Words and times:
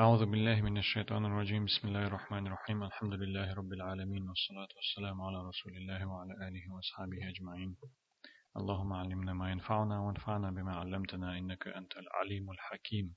أعوذ 0.00 0.26
بالله 0.26 0.60
من 0.60 0.78
الشيطان 0.78 1.24
الرجيم. 1.24 1.64
بسم 1.64 1.88
الله 1.88 2.06
الرحمن 2.06 2.46
الرحيم. 2.46 2.82
الحمد 2.82 3.14
لله 3.14 3.54
رب 3.54 3.72
العالمين 3.72 4.28
والصلاة 4.28 4.68
والسلام 4.76 5.22
على 5.22 5.48
رسول 5.48 5.72
الله 5.76 6.06
وعلى 6.06 6.34
آله 6.48 6.72
وأصحابه 6.72 7.28
أجمعين. 7.28 7.76
اللهم 8.56 8.92
علمنا 8.92 9.32
ما 9.32 9.50
ينفعنا 9.50 9.98
وانفعنا 9.98 10.50
بما 10.50 10.76
علمتنا 10.76 11.38
إنك 11.38 11.68
أنت 11.68 11.92
العليم 11.96 12.50
الحكيم. 12.50 13.14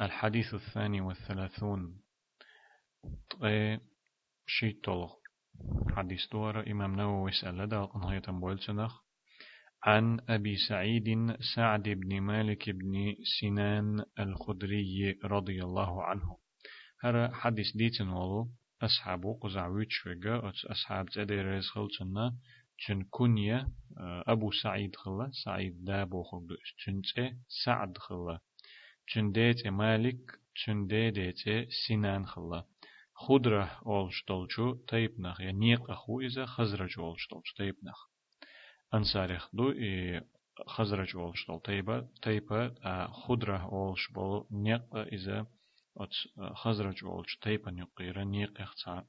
الحديث 0.00 0.54
الثاني 0.54 1.00
والثلاثون. 1.00 2.00
شيطول 4.46 5.10
حديث 5.96 6.26
دور 6.32 6.70
إمام 6.70 6.96
نووي 6.96 7.30
دا 7.42 7.84
قنهية 7.84 8.26
بولتنخ 8.28 9.05
عن 9.82 10.20
أبي 10.28 10.56
سعيد 10.56 11.36
سعد 11.54 11.82
بن 11.82 12.20
مالك 12.20 12.70
بن 12.70 13.14
سنان 13.40 14.04
الخدري 14.18 15.18
رضي 15.24 15.62
الله 15.62 16.02
عنه. 16.04 16.38
هر 17.02 17.34
حديث 17.34 17.76
ديتن 17.76 18.08
ولو 18.08 18.50
أصحابه 18.82 19.38
قزع 19.42 19.66
ويتشوغا 19.66 20.52
أصحاب 20.70 21.08
تدير 21.08 21.56
رزخل 21.56 21.88
تنا 21.98 22.36
تن 22.86 23.02
كنية 23.10 23.68
أبو 24.26 24.50
سعيد 24.50 24.96
خلا 24.96 25.30
سعيد 25.44 25.84
دابو 25.84 26.22
خلدو 26.22 26.56
تن 26.84 27.02
سعد 27.64 27.98
خلا 27.98 28.38
تن 29.14 29.32
ديت 29.32 29.66
مالك 29.66 30.20
تن 30.66 30.86
ديت 30.86 31.68
سنان 31.88 32.26
خلا. 32.26 32.64
خضرة 33.14 33.64
أولش 33.86 34.24
دولشو 34.28 34.74
تيبنخ 34.74 35.40
يعني 35.40 35.58
نيق 35.58 35.90
أخو 35.90 36.20
إذا 36.20 36.46
خزرج 36.46 36.98
أولش 36.98 37.28
دولش 37.30 37.52
تيبنخ 37.56 38.15
أنصارخ 38.94 39.48
دو 39.52 39.70
إي 39.70 40.20
خزرج 40.66 41.16
أولش 41.16 41.46
دول 41.46 41.60
تيبا 41.60 42.08
تيبا 42.22 42.74
خضرة 43.12 43.58
أولش 43.72 44.12
بول 44.12 44.46
نيق 44.50 44.96
إذا 44.96 45.46
أت 45.96 46.14
خزرج 46.54 47.04
أولش 47.04 47.36
تيبا 47.36 47.70
نيقيرا 47.70 48.24
نيق 48.24 48.60
اختار 48.60 49.04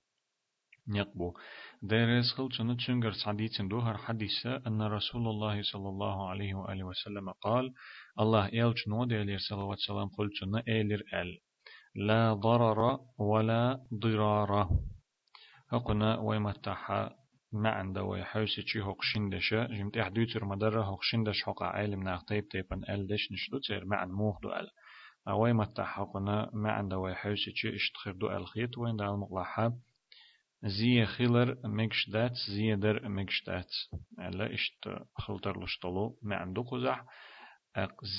نيقبو 0.87 1.33
ديرس 1.81 2.33
خل 2.35 2.49
چنو 2.49 2.75
چنگر 2.75 3.11
سعديتن 3.23 3.67
دو 3.67 3.79
هر 3.79 3.97
حديثة 3.97 4.67
أن 4.67 4.81
رسول 4.81 5.27
الله 5.27 5.61
صلى 5.61 5.89
الله 5.89 6.29
عليه 6.29 6.53
وآله 6.53 6.83
وسلم 6.83 7.31
قال 7.31 7.73
الله 8.19 8.45
إلش 8.47 8.87
نو 8.87 9.05
ديلير 9.05 9.39
صلوات 9.49 9.77
سلام 9.87 10.09
قل 10.17 10.29
چنو 10.39 10.57
إيلر 10.67 11.01
ال 11.13 11.39
لا 11.95 12.33
ضرر 12.33 12.99
ولا 13.17 13.83
ضرار 13.93 14.69
هقنا 15.69 16.19
ويمتحا 16.19 17.26
ما 17.51 17.69
عنده 17.69 18.03
ويحوس 18.03 18.59
شي 18.59 18.81
هوق 18.81 19.03
شندشة 19.03 19.65
جمت 19.65 19.97
إحدوتر 19.97 20.45
مدرة 20.45 20.83
هوق 20.83 21.03
شندش 21.03 21.43
حق 21.43 21.63
عالم 21.63 22.03
ناق 22.03 22.25
تيب 22.25 22.47
تيبن 22.47 22.83
أل 22.89 23.07
دش 23.07 23.31
نشدو 23.31 23.59
تير 23.59 23.85
ما 23.85 23.97
عن 23.97 24.09
موه 24.11 24.39
دو 24.43 24.49
أل. 24.49 24.69
أوي 25.27 25.53
متحقنا 25.53 26.49
ما 26.53 26.71
عنده 26.71 26.97
ويحوس 26.97 27.49
شي 27.55 27.75
اشتخر 27.75 28.11
دو 28.11 28.27
أل 28.27 28.47
خيط 28.47 28.77
وين 28.77 28.95
دا 28.95 29.05
المقلحة 29.05 29.73
زي 30.63 31.05
خيلر 31.05 31.57
مكش 31.63 32.09
دات 32.09 32.33
زي 32.49 32.75
در 32.75 33.09
مكش 33.09 33.43
دات. 33.43 33.71
ألا 34.19 34.53
اشت 34.53 34.89
خلتر 35.15 35.63
لشتلو 35.63 36.17
ما 36.23 36.35
عنده 36.35 36.61
قزح. 36.61 37.05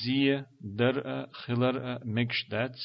زي 0.05 0.45
در 0.61 1.27
خيلر 1.33 1.99
مكش 2.05 2.49
دات 2.49 2.77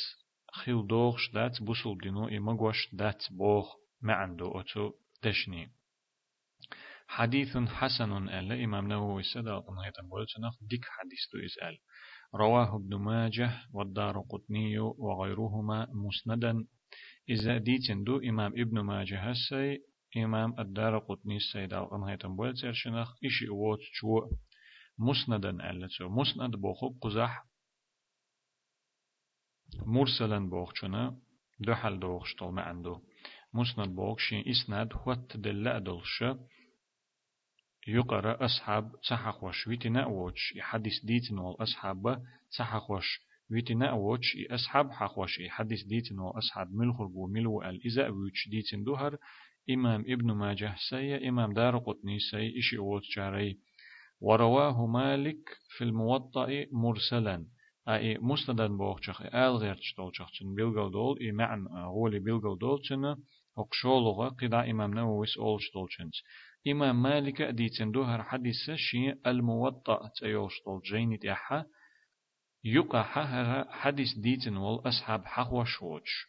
خيل 0.54 0.88
دوغش 0.88 1.32
دات 1.34 1.62
بوصل 1.62 1.98
دينو 1.98 2.28
إما 2.28 2.72
دات 2.94 3.24
بوخ 3.32 3.76
ما 4.02 4.14
عنده 4.14 4.60
أتو 4.60 4.92
تشني 5.22 5.72
حديث 7.14 7.58
حسن 7.58 8.12
ألا 8.30 8.64
إمام 8.64 8.88
نووي 8.88 9.24
سدا 9.24 9.58
قناية 9.58 9.94
بولتنخ 10.04 10.56
ديك 10.62 10.86
حديث 10.86 11.22
تو 11.32 11.38
إسأل 11.46 11.78
رواه 12.36 12.76
ابن 12.76 12.96
ماجه 12.96 13.52
والدار 13.74 14.20
قطني 14.30 14.80
وغيرهما 14.80 15.88
مسندا. 16.06 16.66
إذا 17.30 17.58
ديتن 17.58 18.04
دو 18.04 18.20
إمام 18.20 18.52
ابن 18.58 18.80
ماجه 18.80 19.20
هسي 19.30 19.80
إمام 20.18 20.60
الدار 20.60 21.00
قطني 21.00 21.36
السيد 21.38 21.74
قناية 21.74 22.24
بولتر 22.24 22.74
شنخ 22.74 23.10
إشي 23.26 23.50
ووت 23.50 23.80
شو؟ 23.82 24.30
مسندا 24.98 25.50
ألا 25.50 25.88
تو 25.98 26.10
مسند 26.10 26.56
بوخب 26.56 26.98
قزح. 27.02 27.44
مرسلا 29.86 30.50
بوخشنا 30.50 31.18
دحل 31.60 32.00
دوخشتل 32.00 32.46
ما 32.46 32.62
عنده 32.62 33.02
مسند 33.54 33.96
بوخشين 33.96 34.44
إسناد 34.48 34.94
هوت 34.94 35.38
دل 35.38 35.80
دلش. 35.80 36.24
يقرأ 37.88 38.46
أصحاب 38.46 38.92
تحقوش 39.10 39.68
ويتنا 39.68 40.04
أوش 40.04 40.56
يحدث 40.56 41.06
ديتن 41.06 41.38
والأصحاب 41.38 42.24
تحقوش 42.58 43.20
ويتنا 43.52 43.90
أوش 43.90 44.38
أصحاب 44.52 44.92
حقوش 44.92 45.40
يحدث 45.40 45.84
ديتن 45.84 46.20
والأصحاب 46.20 46.76
ملخر 46.76 47.06
بو 47.06 47.28
ملو 47.28 47.62
الإزاء 47.62 48.10
ويتش 48.12 48.50
ديتن 48.50 48.84
دهر 48.84 49.18
إمام 49.70 50.02
ابن 50.08 50.32
ماجه 50.32 50.76
سي 50.90 51.30
إمام 51.30 51.54
دار 51.54 51.78
قطني 51.78 52.20
سي 52.20 52.60
إشي 52.60 52.78
أوت 52.78 53.04
جاري. 53.16 53.58
ورواه 54.22 54.86
مالك 54.86 55.50
في 55.78 55.84
الموطأ 55.84 56.66
مرسلا. 56.72 57.46
أي 57.90 58.18
مسندا 58.18 58.68
بوخشخ 58.68 59.22
آل 59.22 59.56
غير 59.56 59.76
تشتولشخ 59.76 60.32
تن 60.40 60.56
بيلغل 60.56 60.92
دول. 60.92 61.20
إي 61.20 61.32
معن 61.32 61.68
غولي 61.68 62.20
بيلغل 62.20 62.58
دول 62.58 62.82
تن 62.90 63.16
هقشولغا 63.58 64.30
قدا 64.30 64.72
إمام 64.72 64.94
نوويس 64.94 65.38
أولش 65.38 65.72
دولشنز 65.74 66.24
إمام 66.68 67.04
مالك 67.04 67.42
ديتن 67.42 67.92
دوهر 67.92 68.24
حديث 68.24 68.72
شي 68.76 69.12
الموطأ 69.28 70.10
طول 70.66 70.82
جيني 70.82 71.18
تيحا 71.18 71.66
يقع 72.64 73.04
حديث 73.72 74.08
ديتن 74.18 74.58
والأصحاب 74.58 75.26
حخوش 75.26 75.82
وش 75.82 76.28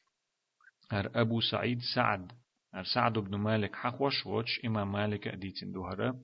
هر 0.90 1.10
أبو 1.20 1.40
سعيد 1.40 1.80
سعد 1.94 2.32
هر 2.74 2.84
سعد 2.84 3.12
بن 3.12 3.36
مالك 3.36 3.76
حخوش 3.76 4.26
وش 4.26 4.64
إمام 4.64 4.92
مالك 4.92 5.28
ديتن 5.28 5.72
دوهر 5.72 6.14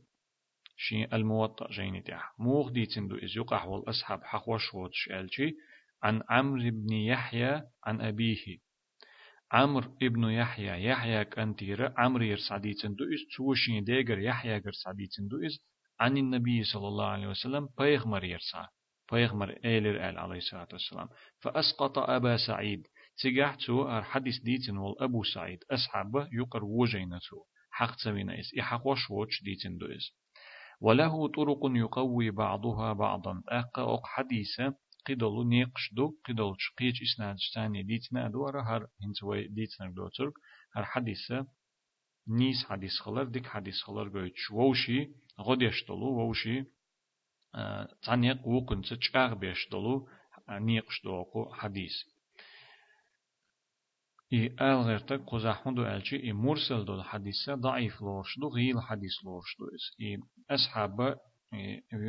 شي 0.77 1.04
الموطأ 1.04 1.71
جيني 1.71 2.03
تيحا 2.03 2.32
موغ 2.38 2.71
ديتن 2.71 3.09
دو 3.09 3.16
إز 3.16 3.37
يقع 3.37 3.65
والأصحاب 3.65 4.25
حخوش 4.25 4.75
وش 4.75 5.09
ألشي 5.10 5.54
عن 6.03 6.22
عمرو 6.31 6.71
بن 6.71 6.92
يحيى 6.92 7.62
عن 7.84 8.00
أبيه. 8.00 8.59
عمر 9.52 9.90
ابن 10.02 10.24
يحيى 10.24 10.84
يحيى 10.84 11.24
كنتير 11.24 11.92
عمر 11.98 12.22
يرسعدي 12.22 12.74
تندو 12.74 13.04
إس 13.04 13.36
توشين 13.36 13.84
ديگر 13.84 14.18
يحيى 14.18 14.52
يرسعدي 14.52 15.06
تندو 15.06 15.46
إس 15.46 15.60
عن 16.00 16.16
النبي 16.16 16.64
صلى 16.64 16.88
الله 16.88 17.06
عليه 17.06 17.28
وسلم 17.28 17.68
بيغمر 17.78 18.24
يرسع 18.24 18.66
بيغمر 19.12 19.58
إيلر 19.64 20.08
آل 20.08 20.18
عليه 20.18 20.36
الصلاة 20.38 20.68
والسلام. 20.72 21.08
فأسقط 21.40 21.98
أبا 21.98 22.36
سعيد 22.36 22.86
تجحتو 23.22 23.88
أر 23.88 24.02
حديث 24.02 24.42
ديتن 24.42 24.76
والأبو 24.76 25.22
سعيد 25.22 25.58
أصحابه 25.70 26.28
يقر 26.32 26.64
وجينتو 26.64 27.36
حق 27.70 27.94
تبين 28.04 28.30
إس 28.30 28.54
إحقوش 28.60 29.10
وش 29.10 29.42
ديتن 29.42 29.76
دو 29.78 29.86
إس. 29.86 30.14
وله 30.80 31.28
طرق 31.28 31.60
يقوي 31.64 32.30
بعضها 32.30 32.92
بعضا 32.92 33.42
أقا 33.48 34.00
حديثة 34.04 34.74
قدلو 35.06 35.42
نيقش 35.42 35.94
دو 35.94 36.14
قدلو 36.24 36.56
شقيج 36.58 37.02
إسناد 37.02 37.36
ثاني 37.54 37.82
ديتنا 37.82 38.28
دوارا 38.28 38.62
هر 38.62 38.86
هنتوي 39.02 39.48
ديتنا 39.48 39.90
دو 39.96 40.08
ترك 40.08 40.32
هر 40.76 40.84
حديثة 40.84 41.46
نيس 42.28 42.64
حديث 42.64 43.00
خلر 43.00 43.24
ديك 43.24 43.46
حديث 43.46 43.82
خلر 43.82 44.08
بيتش 44.08 44.50
ووشي 44.50 45.08
غد 45.40 45.62
يشتلو 45.62 46.08
ووشي 46.18 46.64
تانيق 48.02 48.46
وقن 48.46 48.82
تشاغ 48.82 49.34
بيشتلو 49.34 50.08
نيقش 50.48 51.02
دوكو 51.04 51.52
حديث 51.54 51.92
إي 54.32 54.46
آل 54.46 54.80
غيرتا 54.86 55.16
قزاحون 55.16 55.74
دو 55.74 55.82
ألشي 55.82 56.16
إي 56.16 56.32
مرسل 56.32 56.84
دو 56.84 56.94
الحديثة 56.94 57.54
ضعيف 57.54 58.00
لورش 58.00 58.38
دو 58.38 58.48
غيل 58.48 58.80
حديث 58.82 59.24
لورش 59.24 59.56
دو 59.58 59.66
إس 59.66 60.00
إي 60.00 60.18
أصحاب 60.50 61.16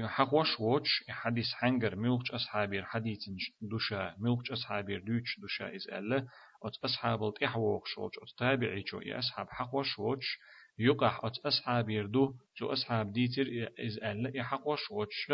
حقوش 0.07 0.59
ووش 0.59 1.03
حديث 1.09 1.45
حنجر 1.53 1.95
ملقش 1.95 2.31
أصحابير 2.31 2.85
حديث 2.85 3.19
دوشا 3.61 4.15
ملقش 4.19 4.51
أصحابير 4.51 4.99
دوش 4.99 5.39
دوشا 5.39 5.75
إز 5.75 5.87
ألا 5.89 6.17
أت 6.63 6.75
أصحاب 6.85 7.23
التحوق 7.23 7.87
شوش 7.87 8.11
أت 8.17 8.37
تابعي 8.37 8.83
شو 8.85 8.99
يا 8.99 9.19
أصحاب 9.19 9.47
حقوش 9.49 9.99
ووش 9.99 10.37
يقع 10.79 11.19
أت 11.23 11.37
أصحابير 11.45 12.05
دو 12.05 12.33
جو 12.59 12.67
أصحاب 12.73 13.11
ديتر 13.11 13.43
إز 13.79 13.97
ألا 13.97 14.37
يحقوش 14.37 14.91
ووش 14.91 15.31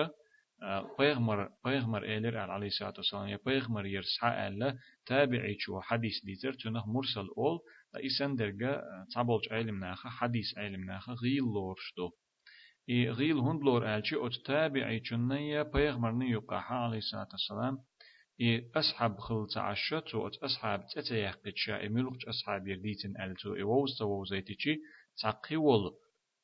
بيغمر 0.99 1.49
بيغمر 1.65 2.03
إيلر 2.03 2.37
عليه 2.37 2.67
الصلاة 2.67 2.93
والسلام 2.97 3.27
يا 3.27 3.39
بيغمر 3.45 3.85
يرسع 3.85 4.47
ألا 4.47 4.77
تابعي 5.05 5.55
شو 5.59 5.81
حديث 5.81 6.25
ديتر 6.25 6.53
تنه 6.53 6.85
مرسل 6.85 7.27
أول 7.37 7.59
إسان 8.05 8.35
درجة 8.35 8.81
تعبولش 9.13 9.51
علم 9.51 9.79
ناخا 9.79 10.09
حديث 10.09 10.57
علم 10.57 10.83
ناخا 10.83 11.13
غيل 11.13 11.43
لورش 11.43 11.93
دو. 11.97 12.05
إي 12.05 12.26
غيل 12.89 13.37
هندلور 13.37 13.95
ألشي 13.95 14.15
أت 14.15 14.33
تابعي 14.45 14.99
جنية 14.99 15.61
بيغمرني 15.61 16.31
يقاها 16.31 16.75
عليه 16.75 16.97
الصلاة 16.97 17.27
والسلام 17.31 17.77
أصحاب 18.75 19.19
خل 19.19 19.47
تعشت 19.53 20.15
وأت 20.15 20.35
أصحاب 20.35 20.85
تتيح 20.95 21.33
قتشا 21.33 21.85
إملوك 21.85 22.13
أصحاب 22.27 22.67
يرديتن 22.67 23.21
ألتو 23.21 23.55
إي 23.55 23.63
ووز 23.63 23.97
تووزيتي 23.99 24.79
تقيول 25.23 25.91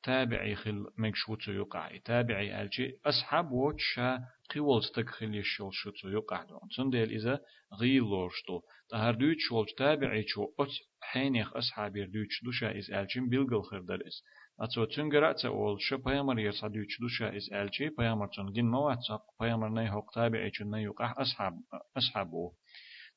تابعي 0.02 0.54
خل 0.54 0.86
مكشوتو 0.98 1.52
يقع 1.52 1.96
تابعي 2.04 2.62
ألشي 2.62 2.98
أصحاب 3.06 3.52
وتشا 3.52 4.20
قول 4.54 4.84
ستك 4.84 5.08
خليش 5.08 5.46
شول 5.46 5.70
شو 5.72 6.08
يقع 6.08 6.44
دون 6.44 6.68
سندل 6.76 7.10
إذا 7.10 7.40
غيلورشتو 7.80 8.60
تهر 8.88 9.14
دوت 9.14 9.36
شول 9.38 9.66
تابعي 9.78 10.24
شو 10.26 10.44
أت 10.60 10.68
حينيخ 11.00 11.56
أصحابي 11.56 12.06
دوت 12.06 12.28
دوشا 12.44 12.78
إز 12.78 12.90
ألجين 12.90 13.28
بيلغل 13.28 13.62
خردر 13.62 14.06
إز 14.06 14.22
أتو 14.60 14.84
تنجرا 14.84 15.32
تقول 15.32 15.80
شو 15.80 15.96
بيامر 15.96 16.38
يرسا 16.38 16.68
دوت 16.68 16.86
دوشا 17.00 17.36
إز 17.36 17.52
ألجي 17.52 17.88
بيامر 17.98 18.26
تنجين 18.26 18.70
موات 18.70 18.98
ساق 19.08 19.22
بيامر 19.40 19.68
ني 19.68 19.90
هوق 19.90 20.10
تابعي 20.14 20.50
شو 20.52 20.64
ني 20.64 20.82
يقع 20.82 21.14
أصحاب 21.18 21.54
أصحابو 21.96 22.52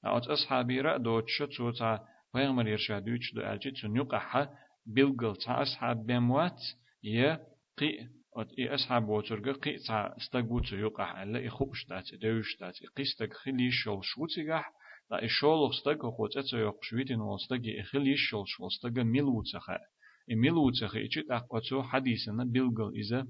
أت 0.06 0.28
أصحابي 0.28 0.82
رأ 0.82 0.98
دوت 0.98 1.28
شو 1.28 1.72
تا 1.72 2.00
بيامر 2.34 2.68
يرسا 2.68 3.00
دوت 3.00 3.20
دو 3.36 3.42
ألجي 3.42 3.72
تن 3.72 3.96
يقع 3.96 4.48
بيلغل 4.86 5.36
تا 5.36 5.62
أصحاب 5.62 6.06
بموات 6.06 6.62
يه 7.04 7.42
قي 7.78 8.08
ات 8.38 8.52
اي 8.60 8.76
اصحاب 8.76 9.10
وترغ 9.10 9.52
قيصا 9.52 10.16
استغبوت 10.18 10.72
يقع 10.72 11.24
الا 11.24 11.40
يخبش 11.40 11.86
دات 11.90 12.16
دوش 12.22 12.58
دات 12.60 12.76
قيستك 12.96 13.34
خلي 13.34 13.72
شول 13.72 14.00
شوتيغح 14.04 14.74
لا 15.12 15.26
اشول 15.26 15.70
استغ 15.70 16.12
خوت 16.12 16.38
اتو 16.38 16.58
يق 16.58 16.84
شويتين 16.84 17.22
وستغ 17.22 17.82
خلي 17.84 18.18
شول 18.18 18.48
شول 18.48 18.68
استغ 18.68 19.04
ميلوتخه 19.04 19.80
اي 20.30 20.36
ميلوتخه 20.36 21.00
ايچ 21.00 21.18
اقوتو 21.32 21.84
حديثنا 21.84 22.44
بيلغل 22.44 22.94
إذا 22.96 23.28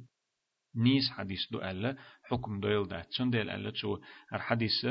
نيس 0.76 1.10
حديث 1.10 1.52
دو 1.52 1.60
ألا 1.62 1.96
حكم 2.24 2.60
دويل 2.60 2.88
دات 2.88 3.08
سندل 3.18 3.50
ألا 3.50 3.72
تو 3.72 3.98
الحديث 4.34 4.86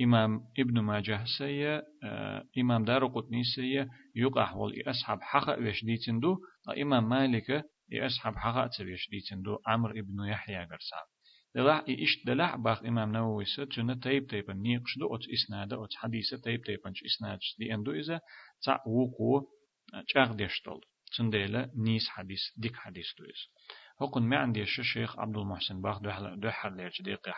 إمام 0.00 0.40
ابن 0.58 0.80
ماجه 0.80 1.24
سيا 1.38 1.82
آه 2.04 2.44
إمام 2.58 2.84
دار 2.84 3.06
قطني 3.06 3.42
سيا 3.56 3.88
يقع 4.14 4.52
والإصحاب 4.52 5.18
حق 5.22 5.58
وش 5.58 5.84
ديتن 5.84 6.20
دو 6.20 6.36
إمام 6.82 7.08
مالك 7.08 7.64
أصحاب 7.92 8.36
حقا 8.36 8.66
تبيش 8.66 9.10
ديتندو 9.10 9.58
عمر 9.66 9.90
ابن 9.90 10.24
يحيى 10.24 10.64
قرصا 10.64 10.96
دلع 11.54 11.84
إيش 11.88 12.24
دلع 12.26 12.56
باخ 12.56 12.84
إمام 12.84 13.12
نووي 13.12 13.44
ستشنا 13.44 13.94
تيب 14.02 14.26
تيبا 14.26 14.54
نيقش 14.54 14.98
دو 14.98 15.16
أت 15.16 15.20
إسنادة 15.34 15.84
أت 15.84 15.94
حديثة 15.94 16.36
تيب 16.36 16.62
تيبا 16.62 16.92
إسناد 17.06 17.38
دي 17.58 17.74
أندو 17.74 17.92
إذا 17.92 18.20
تع 18.64 18.78
وقو 18.86 19.46
چاق 20.06 20.32
ديشتول 20.32 20.80
تنديلا 21.16 21.70
نيس 21.76 22.08
حديث 22.08 22.40
ديك 22.56 22.76
حديث 22.76 23.06
دو 23.18 23.24
إز 23.24 23.68
هقن 24.00 24.22
ما 24.22 24.38
عندي 24.38 24.62
الشيخ 24.62 25.18
عبد 25.18 25.36
المحسن 25.36 25.80
باخ 25.80 25.98
دو 26.36 26.50
حر 26.50 26.74
ليرج 26.74 27.02
دقيقة 27.02 27.32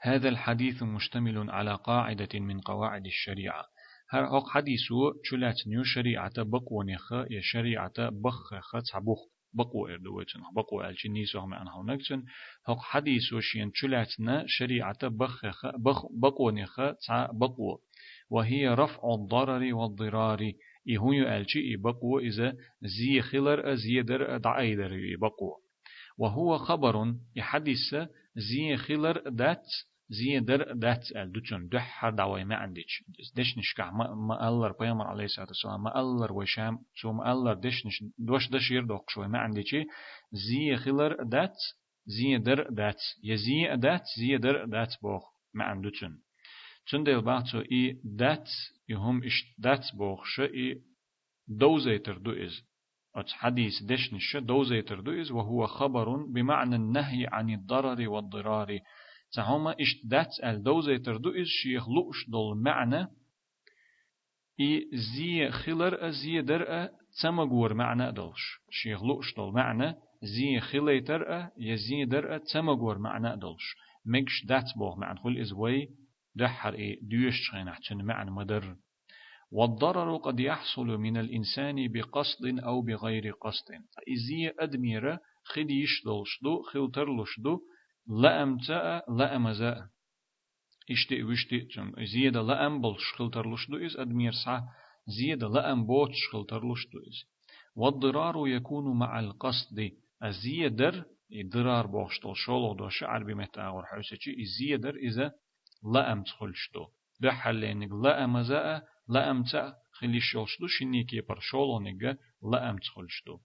هذا 0.00 0.28
الحديث 0.28 0.82
مشتمل 0.82 1.50
على 1.50 1.74
قاعدة 1.74 2.40
من 2.40 2.60
قواعد 2.60 3.06
الشريعة. 3.06 3.64
هر 4.10 4.24
هق 4.24 4.48
حديثو 4.48 5.12
چولات 5.30 5.66
نيو 5.66 5.82
شريعة 5.84 6.32
بقونيخ 6.42 7.12
يا 7.12 7.40
شريعة 7.40 7.92
بخ 7.98 8.54
خط 8.60 9.02
بخ 9.02 9.18
بقو 9.54 9.86
اردوتن 9.86 10.40
بقو 10.56 10.82
الجني 10.82 11.24
سو 11.24 11.38
هم 11.38 11.54
انه 11.54 11.84
نكتن 11.84 12.24
هق 12.68 12.78
حديثو 12.78 13.40
شين 13.40 13.72
چولاتنا 13.72 14.44
شريعة 14.46 15.08
بخ 15.08 15.46
بخ 15.76 16.06
بقونيخ 16.10 16.76
تع 17.06 17.30
بقو. 17.32 17.78
وهي 18.30 18.68
رفع 18.68 19.14
الضرر 19.14 19.74
والضرار. 19.74 20.52
يهون 20.86 21.22
ألجي 21.22 21.76
بقو 21.76 22.18
إذا 22.18 22.56
زي 22.82 23.20
خلر 23.20 23.74
زي 23.74 24.02
در 24.02 24.36
دعيدر 24.36 25.16
بقو 25.20 25.64
وهو 26.18 26.58
خبر 26.58 27.14
يحدث 27.36 27.94
زي 28.36 28.76
خلر 28.76 29.28
دات 29.28 29.66
زي 30.08 30.40
در 30.40 30.72
دات 30.72 31.16
ال 31.16 31.32
دوتشون 31.32 31.68
دح 31.68 32.08
دعوي 32.08 32.44
ما 32.44 32.56
عندش 32.56 33.04
دش 33.36 33.58
نشكع 33.58 33.90
ما 33.90 34.14
ما 34.14 34.48
الله 34.48 34.74
بيامر 34.80 35.06
عليه 35.06 35.24
الصلاة 35.24 35.46
والسلام. 35.46 35.82
ما 35.82 36.00
الله 36.00 36.32
وشام. 36.32 36.78
شو 36.94 37.12
ما 37.12 37.32
الله 37.32 37.54
دش 37.54 37.86
نش 37.86 38.04
دوش 38.18 38.50
دش 38.50 38.70
يردوق 38.70 39.10
شوي. 39.10 39.28
ما 39.28 39.38
عندش 39.38 39.76
زي 40.32 40.76
خلر 40.76 41.22
دات 41.22 41.56
زي 42.06 42.38
در 42.38 42.62
دات. 42.70 43.00
يزي 43.22 43.76
دات 43.76 44.04
زي 44.18 44.38
در 44.38 44.64
دات 44.64 44.92
بوخ. 45.02 45.24
ما 45.54 45.64
عندوتشون. 45.64 46.23
تندل 46.90 47.20
بعتو 47.20 47.60
اي 47.60 48.00
دات 48.04 48.48
يهم 48.88 49.22
اش 49.22 49.54
دات 49.58 49.84
بوخ 49.98 50.24
شو 50.24 50.42
اي 50.42 50.80
دوزيتر 51.48 52.18
دو 52.18 52.30
إز 52.30 52.62
أت 53.16 53.30
حديث 53.30 53.82
دشنش 53.82 54.36
دوزيتر 54.36 55.00
دو 55.00 55.20
إز 55.20 55.30
وهو 55.30 55.66
خبر 55.66 56.16
بمعنى 56.26 56.76
النهي 56.76 57.26
عن 57.32 57.50
الضرر 57.50 58.08
والضرار 58.08 58.80
تهما 59.34 59.74
إش 59.80 60.00
دات 60.04 60.28
الدوزة 60.44 60.96
تردو 60.96 61.30
إز 61.30 61.46
شيخ 61.46 61.88
لؤش 61.88 62.30
دول 62.30 62.58
معنى 62.58 63.06
إي 64.60 64.88
زي 64.92 65.50
خلر 65.50 66.10
زي 66.10 66.40
درء 66.40 66.90
تمغور 67.22 67.74
معنى 67.74 68.12
دولش 68.12 68.58
شيخ 68.70 69.02
لؤش 69.02 69.34
دول 69.34 69.54
معنى 69.54 69.94
زي 70.22 70.60
خليتر 70.60 71.48
يزي 71.58 72.04
درء 72.04 72.38
تمغور 72.38 72.98
معنى 72.98 73.36
دولش 73.36 73.76
مكش 74.06 74.44
دات 74.46 74.64
بوغ 74.78 74.98
معنى 74.98 75.18
خل 75.18 75.38
إز 75.38 75.52
وي 75.52 75.88
دحر 76.34 76.74
إي 76.74 76.98
ديوش 77.02 77.34
شغينح 77.34 77.78
معنى 77.92 78.30
مدر. 78.30 78.76
والضرر 79.50 80.16
قد 80.16 80.40
يحصل 80.40 80.86
من 80.86 81.16
الإنسان 81.16 81.92
بقصد 81.92 82.58
أو 82.58 82.82
بغير 82.82 83.30
قصد. 83.30 83.74
إزي 84.12 84.52
أدمير 84.58 85.18
خديش 85.44 86.02
دولش 86.04 86.40
دو 86.42 86.62
خلترلش 86.62 87.40
دو 87.40 87.60
لأم 88.06 88.58
تاء 88.58 89.12
لأم 89.12 89.52
زاء 89.52 89.88
اشتي 90.90 91.22
وشتي 91.22 91.60
تم 91.60 91.92
زيادة 92.04 92.42
لأم 92.42 92.80
بول 92.80 92.96
شخلتر 93.00 93.54
لشدو 93.54 93.76
إز 93.76 93.96
أدمير 93.96 94.32
سا 94.32 94.62
زيادة 95.06 95.48
لأم 95.48 95.86
بوت 95.86 96.10
شخلتر 96.12 96.72
لشدو 96.72 96.98
إز. 96.98 97.24
والضرار 97.76 98.48
يكون 98.48 98.98
مع 98.98 99.20
القصد. 99.20 99.90
الزيادر 100.24 101.04
ضرار 101.52 101.86
بوشتل 101.86 102.36
شولو 102.36 102.74
دو 102.74 102.88
شعر 102.88 103.24
بمتاغر 103.24 103.84
حوسيتي 103.86 104.36
الزيادر 104.40 104.94
إذا 104.96 105.32
لأم 105.84 106.22
ده 107.20 107.32
حلينك 107.32 107.92
لأم 107.92 108.42
زاء 108.42 108.84
لأم 109.08 109.42
تاء 109.42 109.78
خلي 109.92 110.20
شولشدو 110.20 110.66
شنيكي 110.66 111.20
بر 111.20 111.40
شولو 111.40 111.80
نيجا 111.80 112.18
لأم 112.52 112.78
تخلشدو 112.78 113.40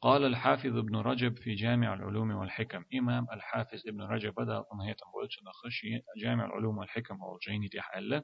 قال 0.00 0.24
الحافظ 0.24 0.76
ابن 0.76 0.96
رجب 0.96 1.36
في 1.36 1.54
جامع 1.54 1.94
العلوم 1.94 2.30
والحكم 2.30 2.84
إمام 2.94 3.26
الحافظ 3.32 3.80
ابن 3.88 4.02
رجب 4.02 4.34
بدأ 4.34 4.64
هي 4.82 4.94
تنبولش 4.94 5.38
نخشي 5.46 6.02
جامع 6.22 6.44
العلوم 6.44 6.78
والحكم 6.78 7.14
أو 7.22 7.38
جيني 7.48 7.68
تحل 7.68 8.22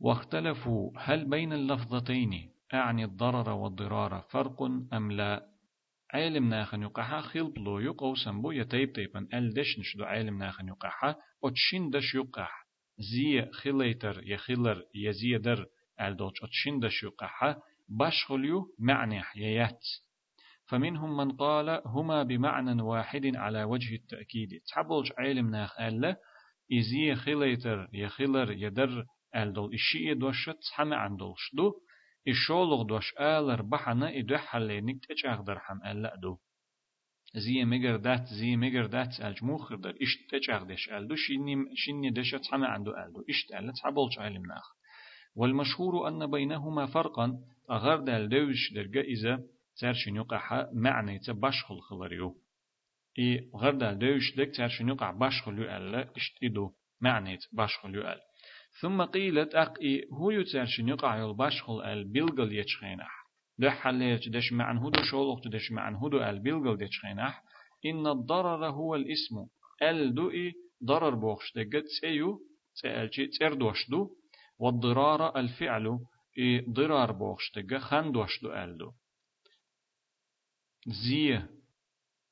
واختلفوا 0.00 0.90
هل 0.98 1.24
بين 1.30 1.52
اللفظتين 1.52 2.52
أعني 2.74 3.04
الضرر 3.04 3.50
والضرار 3.50 4.20
فرق 4.30 4.62
أم 4.92 5.12
لا؟ 5.12 5.55
علم 6.14 6.48
ناخن 6.48 6.82
يقحا 6.82 7.20
خيل 7.20 7.50
بلو 7.50 7.78
يقو 7.78 8.14
سنبو 8.14 8.52
يتيب 8.52 8.92
تيبن 8.92 9.28
ال 9.34 9.54
دش 9.54 9.78
نشدو 9.78 10.04
علم 10.04 10.38
ناخن 10.38 10.68
يقحا 10.68 11.14
وتشين 11.42 11.90
دش 11.90 12.14
يقح 12.14 12.66
زي 12.98 13.50
خليتر 13.52 14.20
يخلر 14.24 14.82
يزيدر 14.94 15.66
ال 16.00 16.16
دوش 16.16 16.42
وتشين 16.42 16.80
دش 16.80 17.02
يقحا 17.02 17.56
باشخليو 17.88 18.74
معنى 18.78 19.22
يات 19.36 19.84
فمنهم 20.66 21.16
من 21.16 21.32
قال 21.32 21.82
هما 21.86 22.22
بمعنى 22.22 22.82
واحد 22.82 23.36
على 23.36 23.64
وجه 23.64 23.94
التأكيد. 23.94 24.60
تحبلج 24.66 25.12
علم 25.18 25.50
ناخ 25.50 25.80
ألا 25.80 26.16
إزي 26.72 27.14
خليتر 27.14 27.88
يخلر 27.92 28.52
يدر 28.52 29.04
ألدل 29.36 29.74
إشي 29.74 30.14
دوش 30.14 30.50
تحمى 30.70 30.96
عن 30.96 31.16
دولش 31.16 31.54
دو. 31.54 31.74
إشولغ 32.28 32.82
دوش 32.82 33.14
آلر 33.20 33.62
بحنا 33.62 34.18
إدو 34.18 34.36
حلينك 34.36 35.06
تجاغ 35.06 35.40
درحم 35.42 35.78
ألا 35.86 36.16
دو 36.16 36.38
زي 37.34 37.64
مجر 37.64 37.96
دات 37.96 38.24
زي 38.24 38.56
مجر 38.56 38.86
دات 38.86 39.20
الجموخ 39.20 39.72
در 39.72 39.94
إش 40.02 40.12
تجاغ 40.30 40.62
دش 40.64 40.88
ألدو 40.88 41.14
شيني 41.14 41.76
شيني 41.76 42.10
دش 42.10 42.30
تحمى 42.30 42.66
عنده 42.66 43.04
ألدو 43.04 43.24
إش 43.30 43.46
تألا 43.48 43.72
تحبلج 43.72 44.18
علم 44.18 44.46
ناخ 44.46 44.66
والمشهور 45.36 46.08
أن 46.08 46.30
بينهما 46.30 46.86
فرقا 46.86 47.38
أغار 47.70 48.00
دال 48.00 48.28
دوش 48.28 48.72
درجة 48.74 49.00
إذا 49.00 49.42
ترشن 49.80 50.16
يقع 50.16 50.68
معنى 50.72 51.18
تبشخل 51.18 51.80
خلريو 51.80 52.36
إي 53.18 53.50
غردا 53.56 53.92
دوش 53.92 54.36
دك 54.36 54.56
ترشن 54.56 54.88
يقع 54.88 55.10
بشخل 55.10 55.58
يؤل 55.58 55.94
اشتدو 55.94 56.72
معنى 57.00 57.38
بشخل 57.52 57.94
يؤل 57.94 58.20
ثم 58.80 59.02
قيلت 59.02 59.54
أق 59.54 59.80
إي 59.82 60.08
هو 60.12 60.30
يترشن 60.30 60.88
يقع 60.88 61.24
البشخل 61.24 61.82
البلغل 61.82 62.52
يتشخينح 62.52 63.26
ده 63.58 63.70
حليت 63.70 64.28
دش 64.28 64.52
معن 64.52 64.78
هدو 64.78 65.02
شولوخت 65.02 65.48
دش 65.48 65.72
معن 65.72 65.94
هدو 65.94 66.18
البلغل 66.22 66.82
يتشخينح 66.82 67.42
إن 67.86 68.06
الضرر 68.06 68.66
هو 68.68 68.94
الإسم. 68.94 69.46
الدو 69.82 70.30
إي 70.30 70.52
ضرر 70.84 71.14
بوخش 71.14 71.52
دقت 71.56 71.84
سيو 72.00 72.40
تألجي 72.82 73.26
تردوش 73.26 73.90
دو. 73.90 74.10
والضرار 74.58 75.38
الفعل. 75.38 75.98
إي 76.38 76.60
ضرار 76.60 77.12
بوخش 77.12 77.52
دقا 77.56 77.78
خندوش 77.78 78.42
دو 78.42 78.52
ألدو 78.52 78.92
زيه 80.86 81.50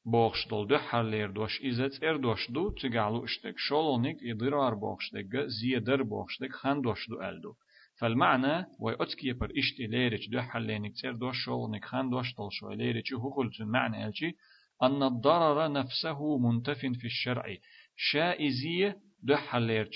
بوخشتل 0.06 0.66
دو 0.66 0.78
حرلير 0.78 1.30
دوش 1.30 1.62
إزت 1.64 2.04
إر 2.04 2.16
دوش 2.16 2.50
دو 2.50 2.70
تقالو 2.70 3.24
اشتك 3.24 3.58
شولونيك 3.58 4.22
يضرار 4.22 4.74
بوخشتك 4.74 5.36
زيه 5.46 5.78
در 5.78 6.02
بوخشتك 6.02 6.52
خان 6.52 6.80
دوش 6.80 7.08
دو 7.08 7.22
ألدو 7.22 7.54
فالمعنى 7.98 8.66
ويأتكي 8.80 9.32
بر 9.32 9.52
اشتي 9.58 9.86
ليرج 9.86 10.30
دو 10.30 10.40
حلينك 10.40 10.92
تير 11.00 11.12
دوش 11.12 11.44
شولونيك 11.44 11.84
خان 11.84 12.10
دوش 12.10 12.32
تل 12.32 12.48
شو 12.52 12.72
ليرج 12.72 13.14
هو 13.14 13.50
معنى 13.60 14.06
ألجي 14.06 14.36
أن 14.82 15.02
الضرر 15.02 15.72
نفسه 15.72 16.38
منتف 16.38 16.78
في 16.78 17.04
الشرع 17.04 17.56
شائزية 17.96 18.98
دحليرج 19.22 19.94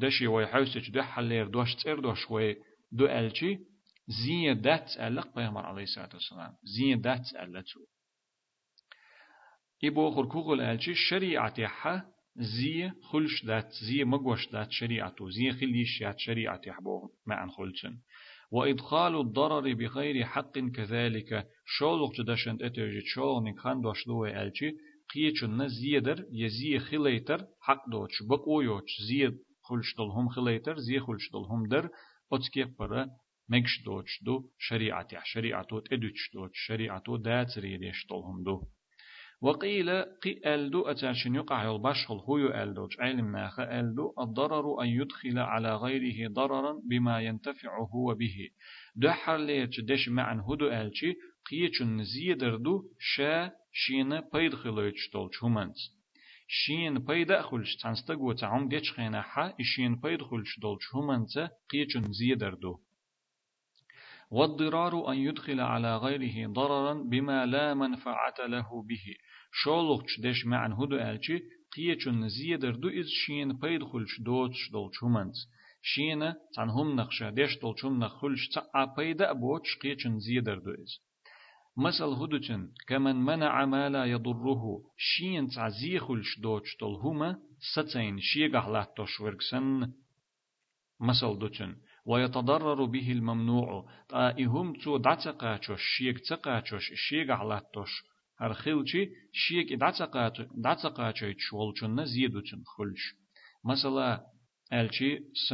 دشي 0.00 0.26
وي 0.26 0.46
حوسج 0.46 0.90
دحلير 0.90 1.46
دوش 1.48 1.74
تير 1.74 2.00
دوش 2.00 2.30
وي 2.30 2.56
دو 2.92 3.06
ألشي 3.06 3.58
زي 4.08 4.54
دات 4.54 4.96
ألق 5.00 5.34
بيغمر 5.36 5.66
عليه 5.66 5.82
الصلاة 5.82 6.10
والسلام 6.14 6.52
زي 6.62 6.94
دات 6.94 7.34
ألتو 7.42 7.80
إبو 9.84 10.10
خركوغل 10.10 10.60
ألشي 10.60 10.94
شريعة 10.94 11.66
حا 11.66 12.02
زي 12.36 12.90
خلش 13.02 13.44
دات 13.44 13.72
زي 13.72 14.04
مقوش 14.04 14.48
دات 14.52 14.70
شريعته 14.70 15.30
زي 15.30 15.52
خليش 15.52 16.00
يات 16.00 16.18
شريعة 16.18 16.60
يحبو 16.66 17.10
معن 17.26 17.50
خلشن. 17.50 17.98
وإدخال 18.50 19.20
الضرر 19.20 19.74
بغير 19.74 20.24
حق 20.24 20.58
كذلك 20.58 21.46
شولق 21.78 22.12
جدشن 22.20 22.58
اترجي 22.62 23.00
شولق 23.06 23.56
خان 23.58 23.80
دوش 23.80 24.06
دوه 24.06 24.42
ألشي 24.42 24.72
قيچن 25.14 25.68
زيدر 25.68 26.24
يزي 26.32 26.78
خليتر 26.78 27.46
حق 27.60 27.88
دوش 27.90 28.22
بقويوش 28.22 28.90
زي 29.08 29.30
خلش 29.62 29.94
دلهم 29.98 30.28
خليتر 30.28 30.76
زي 30.78 31.00
خلش 31.00 31.30
دلهم 31.32 31.68
در 31.68 31.90
أتكي 32.32 32.64
برا 32.64 33.08
مكش 33.48 33.82
دوش 33.84 34.22
دو 34.22 34.50
شريعة 34.58 35.08
شريعة 35.24 35.80
تدوش 35.90 36.30
دوش 36.34 36.50
شريعة 36.66 37.18
دات 37.18 37.58
ريدش 37.58 38.06
دلهم 38.10 38.42
دو. 38.44 38.66
وقيل 39.40 39.90
قي 40.02 40.40
ألدو 40.54 40.82
أتاشن 40.82 41.34
يقع 41.34 41.70
البشخل 41.70 42.14
هو 42.14 42.36
ألدو 42.36 42.88
علم 42.98 43.32
ناخ 43.32 43.60
ألدو 43.60 44.14
الضرر 44.20 44.82
أن 44.82 44.88
يدخل 44.88 45.38
على 45.38 45.76
غيره 45.76 46.28
ضررا 46.28 46.80
بما 46.90 47.20
ينتفع 47.20 47.78
هو 47.94 48.14
به 48.14 48.48
دحر 48.96 49.36
ليش 49.36 49.80
دش 49.80 50.08
معن 50.08 50.40
هدو 50.40 50.68
ألشي 50.68 51.14
قيچن 51.50 52.02
زيدردو 52.02 52.84
شا 52.98 53.50
شين 53.72 54.20
بيدخلوش 54.32 55.10
دول 55.12 55.28
شومنز 55.32 55.96
شين 56.48 56.98
بيدا 56.98 57.42
خلش 57.42 57.76
تنستقو 57.76 58.32
تعم 58.32 58.68
ديش 58.68 58.92
خينا 58.92 59.22
حا 59.22 59.54
شين 59.62 59.96
بيدخلش 59.96 60.58
دول 60.60 60.78
شومنز 60.80 61.38
قيچن 61.70 62.12
زيدردو. 62.12 62.80
والضرار 64.30 65.12
أن 65.12 65.18
يدخل 65.18 65.60
على 65.60 65.96
غيره 65.96 66.52
ضررا 66.52 66.94
بما 66.94 67.46
لا 67.46 67.74
منفعة 67.74 68.46
له 68.46 68.82
به. 68.82 69.14
شولوخش 69.62 70.20
دش 70.20 70.46
معن 70.46 70.72
هدو 70.72 70.96
ألشي 70.96 71.38
قيچن 71.74 72.28
زيدر 72.28 72.74
دو 72.82 72.88
إز 72.88 73.08
شين 73.22 73.52
بيدخلش 73.62 74.20
دوتش 74.20 74.70
دول 74.72 74.90
شومنز 74.94 75.38
شين 75.82 76.34
تنهم 76.54 76.88
نخشا 77.00 77.30
دش 77.30 77.58
دول 77.62 77.74
شوم 77.80 78.04
نخلش 78.04 78.48
تقع 78.54 78.84
بيدا 78.96 79.32
بوتش 79.32 79.70
قيچن 79.82 80.18
زيدر 80.18 80.58
دو 80.58 80.70
إز. 80.70 80.92
مثل 81.76 82.10
هدوتن 82.20 82.62
كمن 82.88 83.16
منع 83.16 83.64
ما 83.64 83.88
لا 83.88 84.04
يضره 84.04 84.62
شين 84.96 85.48
تعزيخلش 85.48 86.38
دوتش 86.40 86.76
دول 86.80 86.94
هما 87.04 87.38
ستين 87.72 88.20
شيغح 88.20 88.66
لاتوش 88.68 89.20
ورقسن 89.20 89.92
مثل 91.00 91.38
دوتن 91.38 91.76
ويتضرر 92.06 92.84
به 92.84 93.12
الممنوع. 93.12 93.90
طائهم 94.08 94.72
تو 94.72 94.98
دعتقاتوش 94.98 95.82
شيك 95.96 96.18
تقاتوش 96.28 96.84
شيك 96.94 97.30
علاتوش 97.30 97.92
هر 98.00 98.15
خلچي 98.40 99.10
شيك 99.32 99.72
دعتقاتوش 99.72 101.36
شولچن 101.38 102.04
زيدوچن 102.04 102.62
خلش 102.66 103.02
مثلا 103.64 104.26
الچي 104.72 105.10
س 105.48 105.52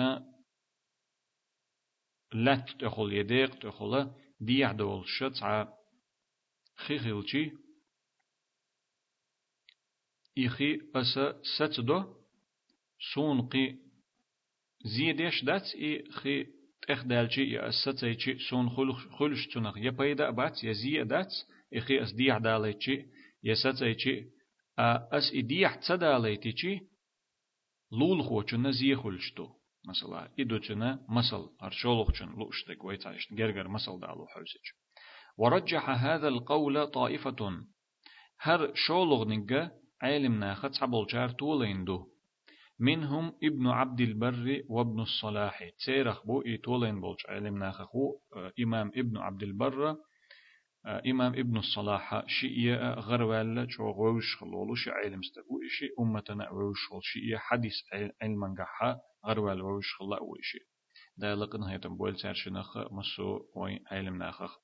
لات 2.34 2.70
تخول 2.80 3.12
يديق 3.12 3.58
تخول 3.58 4.10
ديع 4.40 4.72
دول 4.72 5.04
شتع 5.06 5.68
خيخلچي 6.76 7.52
إخي 10.38 10.80
أس 10.94 11.18
ستدو 11.56 12.16
سونقي 13.14 13.76
زيدش 14.84 15.44
دات 15.44 15.74
إي 15.74 16.10
خي 16.10 16.46
تخدالشي 16.88 17.44
يا 17.50 17.68
أستيتشي 17.68 18.38
سون 18.38 18.68
خلش 19.18 19.46
تنخ 19.54 19.76
يا 19.76 19.90
بيدا 19.90 20.30
بات 20.30 20.64
يا 20.64 20.72
زي 20.72 21.04
دات 21.04 21.32
إخي 21.74 22.02
أس 22.02 22.12
ديح 22.12 22.38
داليتشي 22.38 23.06
يا 23.44 23.54
ستيتشي 23.54 24.24
أس 24.78 25.32
إديح 25.34 25.74
تداليتشي 25.74 26.80
لول 27.92 28.22
خوچنا 28.22 28.70
زي 28.70 28.96
خلشتو 28.96 29.48
مثلا 29.88 30.28
إدوتنا 30.40 31.06
مثل 31.08 31.48
أرشولوخشن 31.62 32.28
لوشتك 32.38 32.84
ويتايش 32.84 33.32
جرجر 33.32 33.68
مثل 33.68 34.00
دالو 34.00 34.26
حوسج 34.26 34.66
ورجح 35.38 35.90
هذا 35.90 36.28
القول 36.28 36.86
طائفة 36.86 37.64
هر 38.40 38.74
شولوغ 38.74 39.28
نجا 39.28 39.70
علم 40.02 40.34
ناخت 40.40 40.76
حبل 40.76 41.06
جار 41.06 41.30
طولين 41.30 41.84
دو 41.84 42.08
منهم 42.78 43.32
ابن 43.42 43.66
عبد 43.66 44.00
البر 44.00 44.62
وابن 44.68 45.00
الصلاح 45.00 45.64
تيرخ 45.84 46.26
بو 46.26 46.42
إيتولين 46.42 47.00
بولش 47.00 47.26
علم 47.28 47.58
ناخخو 47.58 48.12
إمام 48.62 48.88
ابن 48.96 49.16
عبد 49.16 49.42
البر 49.42 49.96
إمام 50.86 51.32
ابن 51.32 51.56
الصلاح 51.56 52.26
شيء 52.26 52.74
غروال 52.76 53.66
شو 53.70 53.90
غوش 53.90 54.36
خلولو 54.36 54.74
شي 54.74 54.90
علم 54.90 55.20
استقو 55.20 55.60
شي 55.68 55.88
أمتنا 56.00 56.48
غوش 56.48 56.88
خل 56.90 57.02
شيء 57.02 57.36
حديث 57.36 57.72
علم 58.22 58.46
نجحا 58.46 59.00
غروال 59.26 59.62
غوش 59.62 59.94
خلا 59.98 60.22
وشي 60.22 60.58
دا 61.16 61.34
لقن 61.34 61.62
هيتم 61.62 61.96
بول 61.96 62.16
ترشنخ 62.16 62.78
مسو 62.92 63.40
وين 63.56 63.84
علم 63.90 64.18
ناخخ. 64.18 64.58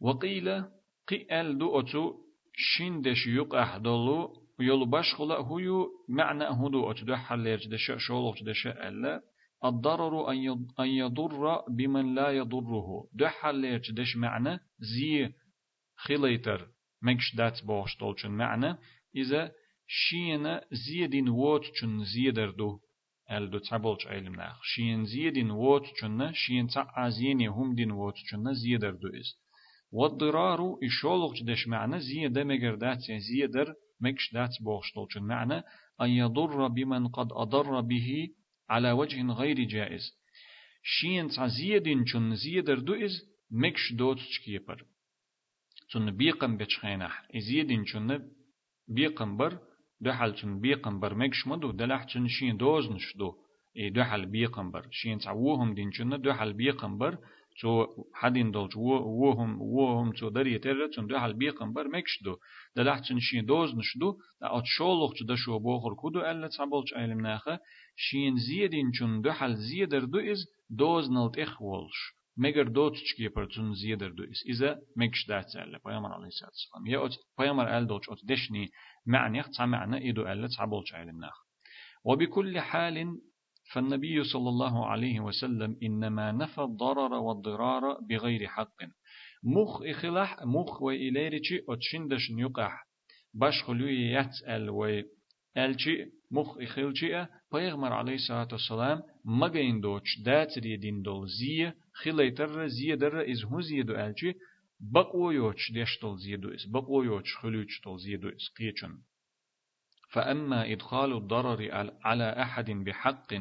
وقيل 0.00 0.64
قيل 1.08 1.58
دو 1.58 1.80
أتو 1.80 2.14
شندش 2.54 3.26
يقع 3.26 3.78
دولو 3.78 4.48
يلو 4.60 4.84
باش 4.84 5.14
خلأ 5.14 5.38
هو 5.38 5.88
معنى 6.08 6.44
هدو 6.44 6.90
أتدو 6.90 7.16
حليرج 7.16 7.68
دشا 7.68 7.98
شولوش 7.98 8.42
دشا 8.42 8.88
ألا 8.88 9.22
الضرر 9.64 10.30
أن 10.80 10.88
يضر 10.88 11.64
بمن 11.68 12.14
لا 12.14 12.30
يضره. 12.30 13.08
دو 13.12 13.28
حليرج 13.28 13.92
دش 13.92 14.16
معنى 14.16 14.60
زي 14.78 15.32
خليتر. 15.96 16.68
مكش 17.02 17.34
دات 17.36 17.64
باش 17.64 17.96
طولشن 17.96 18.30
معنى. 18.30 18.76
إذا 19.16 19.52
شين 19.86 20.60
زيدين 20.72 21.28
ووت 21.28 21.64
چن 21.64 22.04
زيدر 22.04 22.50
دو. 22.50 22.80
ال 23.30 23.50
دو 23.50 23.58
تابلش 23.58 24.06
علم 24.06 24.34
ناخ. 24.34 24.60
شين 24.62 25.04
زيدين 25.04 25.50
ووت 25.50 25.86
چن 26.00 26.32
شين 26.32 26.66
تا 26.66 26.86
ازيني 26.96 27.46
هم 27.46 27.74
دين 27.74 27.90
ووت 27.90 28.14
چن 28.30 28.52
زيدر 28.52 28.90
دو 28.90 29.08
إز. 29.08 29.38
والضرار 29.92 30.60
إشولوش 30.84 31.42
دش 31.42 31.68
معنى 31.68 32.00
زيدر 32.00 32.44
مجردات 32.44 32.98
زيدر 33.28 33.74
مكش 34.00 34.32
دات 34.32 34.50
بوغشتولشن 34.60 35.22
معنى. 35.22 35.62
أن 36.00 36.10
يضر 36.10 36.68
بمن 36.68 37.08
قد 37.08 37.28
أضر 37.32 37.80
به 37.80 38.28
على 38.70 38.92
وجه 38.92 39.32
غير 39.32 39.64
جائز. 39.64 40.12
شين 40.82 41.28
تعزيدين 41.28 42.04
چون 42.04 42.34
زيدر 42.34 42.78
دو 42.78 42.94
إز 42.94 43.22
مكش 43.50 43.92
دوت 43.92 44.18
چكيبر. 44.18 44.84
چون 45.88 46.10
بيقم 46.10 46.56
بچخينح 46.56 47.22
إزيدين 47.36 47.84
چون 47.84 48.30
بيقم 48.88 49.36
بر 49.36 49.58
دحل 50.00 50.32
چون 50.32 50.60
بيقم 50.60 51.00
بر 51.00 51.14
مكش 51.14 51.46
مدو 51.46 51.70
دلح 51.70 52.04
چون 52.04 52.28
شين 52.28 52.56
دوز 52.56 52.90
نشدو 52.90 53.34
إي 53.76 53.90
دحل 53.90 54.26
بيقم 54.26 54.70
بر. 54.70 54.88
شين 54.90 55.18
تعوهم 55.18 55.74
دين 55.74 55.90
چون 55.90 56.22
دحل 56.22 56.52
بيقم 56.52 56.98
بر 56.98 57.18
تو 57.60 57.86
حدين 58.14 58.50
دولج 58.50 58.76
وهم 58.76 59.62
وهم 59.62 60.12
تو 60.12 60.28
دري 60.30 60.58
تر 60.58 60.86
تون 60.94 61.06
ده 61.06 61.20
حال 61.20 61.34
بيقم 61.34 61.72
بر 61.72 61.88
مكشدو 61.88 62.36
ده 62.76 62.82
لحتن 62.82 63.18
شين 63.18 63.44
دوز 63.44 63.74
نشدو 63.74 64.18
ده 64.40 64.56
ات 64.56 64.64
شولوخ 64.66 65.12
ده 65.28 65.36
شو 65.36 65.58
بوخر 65.58 65.94
كودو 65.94 66.20
ألا 66.20 66.48
تعبولج 66.48 66.94
علم 66.94 67.20
ناخه 67.20 67.58
شين 67.96 68.36
زيدين 68.36 68.92
چون 68.92 69.20
ده 69.20 69.32
حال 69.32 69.56
زيدر 69.56 70.04
دو 70.04 70.18
إز 70.18 70.40
دوز 70.70 71.10
نلت 71.10 71.38
إخولش 71.38 71.98
مگر 72.38 72.64
دوت 72.64 72.94
چکی 72.94 73.28
پر 73.28 73.46
چون 73.46 73.74
زیادر 73.74 74.08
دو 74.08 74.22
اس 74.22 74.40
إذا 74.46 74.78
مكش 74.96 75.26
دات 75.28 75.56
ألا 75.56 75.78
پیامبر 75.78 76.12
عليه 76.12 76.26
الصلاة 76.26 76.50
والسلام 76.50 76.86
يا 76.86 77.06
أت 77.06 77.14
پیامبر 77.38 77.78
أل 77.78 77.86
دوت 77.86 78.08
أت 78.08 78.18
دشني 78.24 78.70
معنى 79.06 79.38
يخ 79.38 79.60
معنى 79.60 80.10
إدو 80.10 80.22
ألا 80.22 80.48
تعبولج 80.56 80.94
علم 80.94 81.20
ناخ 81.20 81.36
وبكل 82.04 82.60
حال 82.60 83.18
فالنبي 83.72 84.24
صلى 84.24 84.48
الله 84.48 84.86
عليه 84.86 85.20
وسلم 85.20 85.76
إنما 85.82 86.32
نفى 86.32 86.60
الضرر 86.60 87.14
والضرار 87.14 88.00
بغير 88.08 88.46
حق. 88.46 88.76
مخ 89.42 89.82
إخلاح 89.82 90.42
مخ 90.42 90.82
وإليرتي 90.82 91.64
أتشندش 91.68 92.30
نيقح 92.30 92.86
باش 93.34 93.62
خلوي 93.62 94.12
يتسأل 94.12 94.70
و 94.70 95.02
ألشي 95.56 96.06
مخ 96.30 96.58
إخلشي 96.58 97.26
بيغمر 97.52 97.92
عليه 97.92 98.14
الصلاة 98.14 98.48
والسلام 98.52 99.02
مغين 99.24 99.80
دوش 99.80 100.20
دات 100.24 100.58
ريدين 100.58 101.02
دول 101.02 101.28
زي 101.28 101.72
خليتر 101.92 102.66
زي 102.66 102.96
در 102.96 103.30
إز 103.32 103.44
هو 103.44 103.60
زي 103.60 103.82
دو 103.82 103.94
ألشي 103.94 104.32
بقو 104.80 105.30
يوش 105.30 105.72
ديشتل 105.72 106.16
زي 106.18 106.36
دو 106.36 106.48
إس 106.48 106.66
بقو 106.66 107.02
يوش 107.02 107.36
خلوش 107.36 107.80
تل 107.80 107.98
زي 107.98 108.16
دو 108.16 108.28
إس 108.28 108.48
قيچن. 108.56 108.92
فأما 110.08 110.72
إدخال 110.72 111.16
الضرر 111.16 111.68
على 112.04 112.42
أحد 112.42 112.70
بحق 112.70 113.32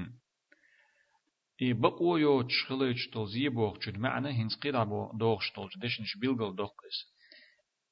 إي 1.62 1.74
بقو 1.74 2.18
يو 2.18 2.42
تشخلج 2.42 3.10
تلزي 3.14 3.50
بوغ 3.50 3.78
جد 3.80 3.98
معنى 3.98 4.30
هنس 4.30 4.60
قيدا 4.60 4.84
بو 4.84 5.12
دوغ 5.18 5.40
شتلج 5.42 5.70
دشنش 5.78 6.18
بيلغل 6.18 6.56
دوغ 6.56 6.70
إس 6.70 7.18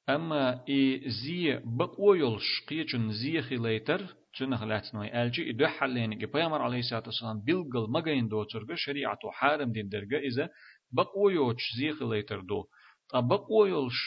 أما 0.08 0.64
إي 0.68 1.02
زي 1.10 1.60
بقويلش 1.64 2.64
قيچن 2.68 3.12
زي 3.12 3.42
خليتر 3.42 4.16
تنخ 4.38 4.62
لاتنوي 4.62 5.22
ألجي 5.22 5.50
إدو 5.50 5.66
حلين 5.66 6.18
بيامر 6.18 6.62
عليه 6.62 6.78
الصلاة 6.78 7.02
والسلام 7.06 7.40
بلغل 7.40 7.90
مغين 7.90 8.28
دو 8.28 8.44
ترغ 8.44 8.74
شريعة 8.74 9.18
حارم 9.32 9.72
دين 9.72 9.88
درغ 9.88 10.18
إذا 10.18 10.48
بقويوش 10.92 11.62
زي 11.78 11.92
خليتر 11.92 12.40
دو. 12.40 12.64
تا 13.08 13.20
بقويلش 13.20 13.98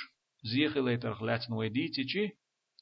زي 0.44 0.68
خليتر 0.68 1.14
خلاتنوي 1.14 1.70
ديتي 1.70 2.04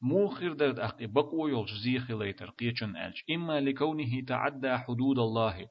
موخر 0.04 0.54
درد 0.54 0.80
أخي 0.80 1.08
بقويلش 1.08 1.72
زي 1.74 2.00
خليتر 2.00 2.50
قيچن 2.50 2.96
ألج. 2.96 3.16
إما 3.32 3.62
لكونه 3.62 4.22
تعدى 4.27 4.77
حدود 4.77 5.20
الله. 5.20 5.68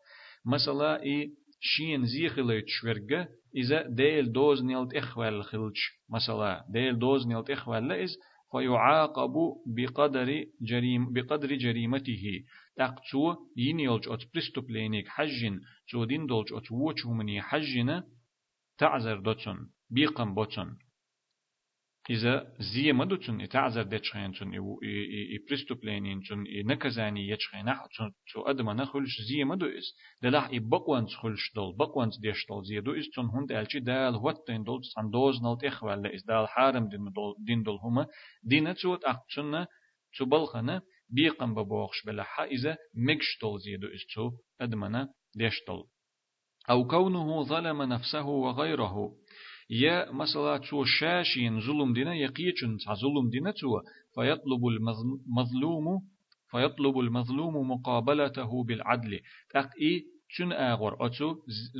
مثلا 0.46 1.02
إي 1.02 1.30
شين 1.60 2.04
زي 2.04 2.28
خليت 2.28 2.64
شورغ 2.68 3.24
إذا 3.56 3.88
ديل 3.88 4.32
دوز 4.32 4.62
نيلت 4.62 4.94
إخوال 4.94 5.44
خلش 5.44 5.80
مثلا 6.10 6.64
ديل 6.68 6.98
دوز 6.98 7.26
نيلت 7.26 7.50
إخوال 7.50 7.88
لإز 7.88 8.18
فيعاقب 8.52 9.34
بقدر 9.66 10.44
جريم 10.62 11.12
بقدر 11.12 11.54
جريمته. 11.54 12.44
تقصو 12.76 13.34
ينيلج 13.56 14.08
أت 14.08 14.20
بريستوبلينيك 14.34 15.08
حجن 15.08 15.60
تو 15.90 16.04
دين 16.04 16.26
دولج 16.26 16.52
أت 16.52 16.72
ووچ 16.72 17.06
همني 17.06 17.42
حجنا 17.42 18.04
تعذر 18.78 19.20
دوتون 19.20 19.70
بيقم 19.90 20.34
بوتون 20.34 20.78
إذا 22.10 22.52
زي 22.58 22.92
مدوتون 22.92 23.40
إتعذر 23.40 23.82
دتشخين 23.82 24.32
تون 24.32 24.52
إي 24.54 25.38
بريستوبلينين 25.48 26.22
تون 26.22 26.46
إي 26.46 26.62
نكزاني 26.62 27.28
يتشخين 27.28 27.68
أح 27.68 27.86
تون 27.96 28.12
تو 28.32 28.42
أدما 28.42 28.72
نخلش 28.72 29.20
زي 29.20 29.44
مدو 29.44 29.66
إس 29.66 29.96
دلح 30.22 30.48
إي 30.48 30.58
بقوانس 30.58 31.14
خلش 31.14 31.52
دول 31.54 31.76
بقوانس 31.76 32.18
ديش 32.20 32.46
دول 32.48 32.64
زي 32.64 32.80
دو 32.80 32.92
إس 32.92 33.10
تون 33.14 33.30
هند 33.30 33.52
ألشي 33.52 33.80
دال 33.80 34.14
هوتين 34.14 34.64
دول 34.64 34.80
تسان 34.82 35.10
دوز 35.10 35.42
نلت 35.42 35.64
إخوال 35.64 36.06
إس 36.06 36.24
دال 36.24 36.48
حارم 36.48 36.88
دين 36.88 37.12
دول 37.12 37.34
دين 37.38 37.62
دول 37.62 37.78
هما. 37.82 38.06
دينا 38.42 38.72
تسوت 38.72 39.04
أقتشنا 39.04 39.66
تبلخنا 40.18 40.82
بيقم 41.08 41.54
ببوخش 41.54 42.06
بلحا 42.06 42.44
إذا 42.44 42.76
مكش 42.94 43.38
دول 43.42 43.60
زي 43.60 43.76
دو 43.76 43.86
إس 43.86 44.06
تو 44.14 44.30
أدمنا 44.60 45.08
ديش 45.36 45.54
دول. 45.68 45.84
أو 46.70 46.86
كونه 46.86 47.42
ظلم 47.42 47.82
نفسه 47.82 48.26
وغيره. 48.26 49.12
يا 49.70 50.12
مثلا 50.12 50.58
تو 50.58 50.84
شاشين 50.84 51.60
ظلم 51.60 51.92
دينا 51.92 52.14
يقيچن 52.14 52.76
ظلم 53.02 53.30
دينا 53.30 53.50
تو 53.50 53.80
فيطلب 54.14 54.66
المظلوم 54.66 56.02
فيطلب 56.50 56.98
المظلوم 56.98 57.70
مقابلته 57.70 58.64
بالعدل. 58.64 59.20
تق 59.50 59.70
إي 59.80 60.04
چون 60.36 60.52
آغور؟ 60.52 61.06
أتو 61.06 61.36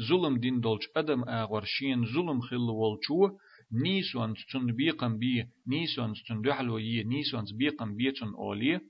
ظلم 0.09 0.39
دين 0.39 0.61
دولش 0.61 0.89
أدم 0.97 1.25
آغور. 1.29 1.65
شين 1.65 2.05
ظلم 2.05 2.41
خل 2.41 2.69
والچو 2.81 3.39
نيسوان 3.73 4.35
تون 4.53 4.73
بيقم 4.73 5.19
بي 5.19 5.45
نيسوان 5.67 6.13
تون 6.29 6.43
دحلو 6.43 6.79
ي 6.79 7.05
نيسوان 7.05 7.45
بيقم 7.59 7.97
بيتون 7.97 8.35
أولي 8.35 8.81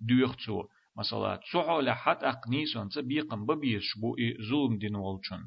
دويختو 0.00 0.64
مثلا 0.98 1.36
تسعو 1.36 1.80
لحد 1.80 2.24
أق 2.24 2.48
نيسوان 2.48 2.88
بيقم 2.96 3.46
ببيش 3.46 3.98
بو 4.00 4.16
ظلم 4.50 4.78
دين 4.78 4.96
والچون 4.96 5.42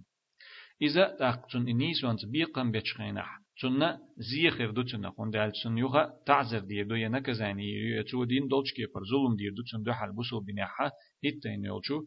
إذا 0.81 1.15
تاقتن 1.19 1.67
إنيس 1.67 2.03
وانت 2.03 2.25
بيقم 2.25 2.71
بيتشخينح 2.71 3.39
تنا 3.61 3.99
زيخر 4.17 4.71
دو 4.71 4.81
تنا 4.81 5.09
خون 5.11 5.29
دال 5.29 5.51
تن 5.63 5.77
يوها 5.77 6.13
تعذر 6.25 6.59
دي 6.59 6.83
دو 6.83 6.95
ينك 6.95 7.31
زاني 7.31 7.63
يتو 7.99 8.23
دين 8.23 8.47
دولش 8.47 8.73
كي 8.73 8.85
پر 8.85 9.01
ظلم 9.11 9.35
دير 9.35 9.53
دو 9.53 9.63
تن 9.71 9.83
دو 9.83 9.91
حال 9.93 10.15
بسو 10.15 10.39
بناحة 10.39 10.91
هتين 11.25 11.65
يلشو 11.65 12.01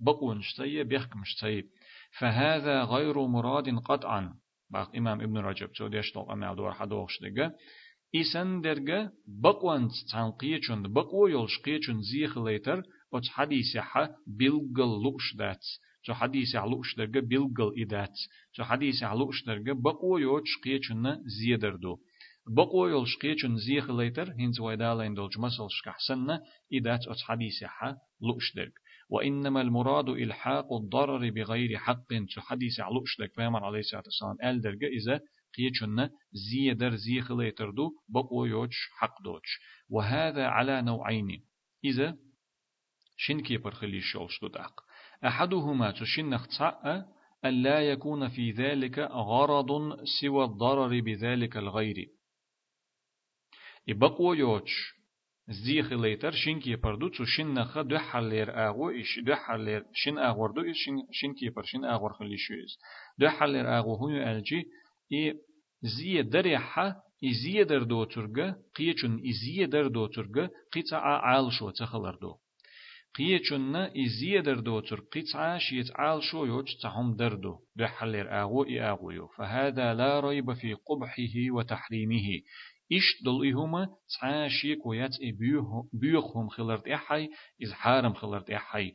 بقون 0.00 0.42
شتي 0.42 0.84
بيحكم 0.84 1.24
شتي 1.24 1.62
فهذا 2.18 2.84
غير 2.84 3.26
مراد 3.26 3.68
قطعا. 3.78 4.34
باق 4.70 4.96
إمام 4.96 5.20
ابن 5.20 5.38
رجب 5.38 5.72
تو 5.72 5.88
ديش 5.88 6.12
طلق 6.12 6.30
أما 6.30 6.54
دور 6.54 6.72
حدوغش 6.72 7.18
دقا 7.22 7.52
إسان 8.16 8.60
درجة 8.60 9.12
بقوان 9.42 9.88
تنقية 10.12 10.68
بقو 10.70 11.26
يلش 11.26 11.58
قية 11.64 11.86
زيخ 12.12 12.38
ليتر 12.38 12.82
وت 13.12 13.28
حديث 13.28 13.76
حا 13.76 14.08
بلغل 14.26 15.02
لقش 15.04 15.36
دات 15.36 15.64
جو 16.06 16.14
حديث 16.14 16.56
على 16.56 16.80
أشترجة 16.80 17.20
بيلقل 17.20 17.82
إدات 17.82 18.18
جو 18.58 18.64
حديث 18.64 19.02
على 19.02 19.28
أشترجة 19.28 19.72
بقوا 19.72 20.20
يوش 20.20 20.58
قيتشنا 20.64 21.22
زيادر 21.40 21.76
دو 21.76 21.98
بقوا 22.46 22.88
يوش 22.88 23.16
قيتشن 23.16 23.56
زيخ 23.56 23.90
ليتر 23.90 24.32
هنز 24.32 24.60
ويدالين 24.60 25.14
دول 25.14 25.30
جمسل 25.30 25.66
شكحسنا 25.70 26.42
إدات 26.74 27.08
أت 27.08 27.20
حديث 27.20 27.64
حا 27.64 27.96
لأشترج 28.20 28.72
وإنما 29.08 29.60
المراد 29.60 30.08
إلحاق 30.08 30.72
الضرر 30.72 31.30
بغير 31.30 31.78
حق 31.78 32.12
جو 32.12 32.40
حديث 32.40 32.80
على 32.80 33.02
أشترج 33.02 33.30
فيمر 33.34 33.64
عليه 33.64 33.78
الصلاة 33.78 34.02
والسلام 34.06 34.36
قال 34.42 34.60
درجة 34.60 34.86
إذا 34.86 35.20
قيتشنا 35.56 36.10
زيادر 36.32 36.94
زيخ 36.94 37.32
ليتر 37.32 37.70
دو 37.70 37.90
بقوا 38.08 38.46
يوش 38.48 38.76
حق 38.98 39.22
دوش 39.22 39.60
وهذا 39.88 40.46
على 40.46 40.82
نوعين 40.82 41.44
إذا 41.84 42.16
شنكي 43.26 43.56
برخلي 43.56 44.00
شولش 44.00 44.40
دوداق 44.40 44.80
أحدهما 45.24 45.90
تشنخ 45.90 46.46
تسعى 46.46 47.04
ألا 47.44 47.80
يكون 47.80 48.28
في 48.28 48.50
ذلك 48.50 48.98
غرض 48.98 49.70
سوى 50.20 50.44
الضرر 50.44 51.00
بذلك 51.00 51.56
الغير. 51.56 52.08
إبقو 53.88 54.32
يوش 54.32 54.94
زيخ 55.48 55.92
ليتر 55.92 56.30
شنكي 56.30 56.76
بردو 56.76 57.08
تو 57.08 57.24
شنخ 57.24 57.78
دو 57.80 57.98
حلير 57.98 58.68
آغو 58.68 58.90
إش 58.90 59.18
دو 59.26 59.34
حلير 59.34 59.84
شن 59.94 60.18
آغور 60.18 60.50
دو 60.50 60.60
إش 60.60 60.90
شنكي 61.10 61.48
بر 61.48 61.62
شن 61.62 61.84
آغور 61.84 62.12
خلي 62.12 62.36
شويز. 62.36 62.78
دو 63.18 63.28
حلير 63.28 63.78
آغو 63.78 63.94
هو 63.94 64.08
ألجي. 64.10 64.64
إي 65.12 65.34
زي 65.82 66.22
دريحة 66.22 67.02
إزي 67.24 67.64
در 67.64 67.82
دو 67.82 68.04
ترغ 68.04 68.54
قيچن 68.74 69.22
إزي 69.30 69.66
در 69.66 69.86
دو 69.88 70.06
ترغ 70.06 70.48
قيتا 70.72 70.96
عال 70.96 71.52
شو 71.52 71.70
تخلر 71.70 72.14
دو 72.14 72.41
قيچنا 73.14 73.92
إزية 73.96 74.40
دردو 74.40 74.80
تر 74.80 75.00
قطعة 75.00 75.58
شيت 75.58 75.90
عال 75.94 76.22
شو 76.22 76.44
يوج 76.44 76.76
تهم 76.82 77.16
دردو 77.16 77.58
بحلر 77.76 78.42
آغو 78.42 78.64
إي 78.64 78.80
آغويو 78.80 79.26
فهذا 79.26 79.94
لا 79.94 80.20
ريب 80.20 80.52
في 80.52 80.74
قبحه 80.74 81.34
وتحريمه. 81.50 82.28
إيش 82.92 83.22
دل 83.24 83.48
إهما 83.50 83.88
تعاشيك 84.20 84.86
ويات 84.86 85.16
بيوخهم 85.92 86.48
خلرت 86.48 86.88
إحي 86.88 87.28
إذ 87.62 87.72
حارم 87.72 88.14
خلرت 88.14 88.50
إحي. 88.50 88.92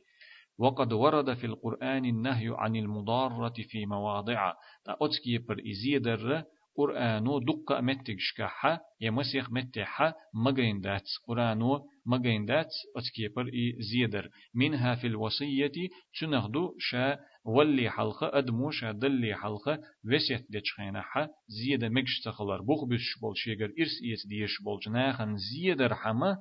وقد 0.58 0.94
ورد 0.94 1.34
في 1.34 1.46
القرآن 1.46 2.06
النهي 2.06 2.50
عن 2.58 2.76
المضارة 2.76 3.54
في 3.70 3.86
مواضع. 3.86 4.54
تا 4.86 4.98
أتكي 5.02 5.38
بر 5.38 5.62
إزية 5.72 5.98
در 5.98 6.44
قرآنو 6.78 7.40
دقة 7.40 7.82
متك 7.82 8.16
شكاحة 8.20 8.80
يمسيخ 9.02 9.52
متحة 9.52 10.14
مغين 10.34 10.82
دات 10.82 11.04
قرآنو 11.28 11.86
مغين 12.06 12.46
دات 12.46 12.70
أتكيبر 12.98 13.46
إي 13.46 13.76
زيدر 13.92 14.30
منها 14.56 14.96
في 14.96 15.08
الوصية 15.08 15.72
تنغدو 16.20 16.76
شا 16.80 17.18
ولي 17.46 17.90
حلقة 17.90 18.38
أدمو 18.38 18.72
شا 18.72 18.92
دلي 18.92 19.36
حلقة 19.36 19.80
وسيت 20.06 20.46
دچخينحة 20.52 21.28
زيادة 21.48 21.90
مكش 21.90 22.22
تخلر 22.26 22.62
بوخ 22.62 22.86
بش 22.86 23.20
بول 23.22 23.38
شيگر 23.38 23.70
إرس 23.80 23.96
إيت 24.04 24.28
ديش 24.30 24.62
بول 24.62 24.80
جناخن 24.86 25.36
زيدر 25.38 25.96
حما 25.96 26.38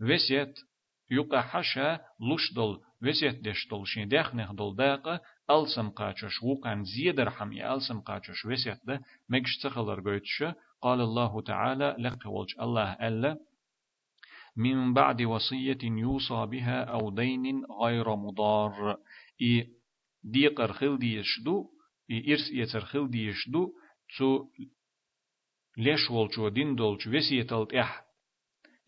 وسيت 0.00 0.54
يقع 1.10 1.40
حشا 1.40 2.00
لشدل 2.20 2.78
وسيت 3.02 3.40
دشتل 3.44 3.86
شين 3.86 4.08
دخنخ 4.08 4.52
دل 4.52 4.76
داقة 4.76 5.20
ألسم 5.54 5.88
قاچش 5.88 6.42
وقعن 6.42 6.84
زيدر 6.84 7.30
حمي 7.30 7.72
ألسم 7.74 8.00
قاچش 8.00 8.44
وسيت 8.46 8.86
ده 8.86 9.00
مكش 9.28 9.58
تخلر 9.62 10.00
قوتش 10.00 10.42
قال 10.82 11.00
الله 11.00 11.42
تعالى 11.42 11.96
لقولج 11.98 12.54
الله 12.60 12.92
ألا 12.92 13.38
من 14.56 14.94
بعد 14.94 15.22
وصية 15.22 15.78
يوصى 15.82 16.46
بها 16.46 16.84
أو 16.84 17.10
دين 17.10 17.64
غير 17.82 18.16
مضار 18.16 18.96
إي 19.42 19.68
ديقر 20.24 20.72
خل 20.72 20.98
ديشدو 20.98 21.66
إي 22.10 22.32
إرس 22.32 22.50
يتر 22.52 22.80
خل 22.80 23.10
ديشدو 23.10 23.72
تو 24.18 24.46
ليش 25.76 26.10
والجو 26.10 26.48
دين 26.48 26.74
دولج 26.74 27.08
وسيتلت 27.08 27.74
إح 27.74 28.04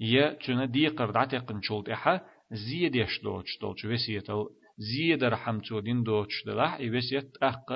يا 0.00 0.32
تنا 0.32 0.64
ديقر 0.66 1.10
دعتقن 1.10 1.62
شولت 1.62 1.88
إحا 1.88 2.20
زيدش 2.50 3.20
دوش 3.22 3.58
دولج 3.60 3.86
وسيتل 3.86 4.46
زيد 4.78 5.24
رحم 5.24 5.60
تو 5.60 5.80
دين 5.80 6.02
دوش 6.02 6.44
دلح 6.46 6.74
إي 6.74 6.90
وسيت 6.90 7.36
أحق 7.42 7.70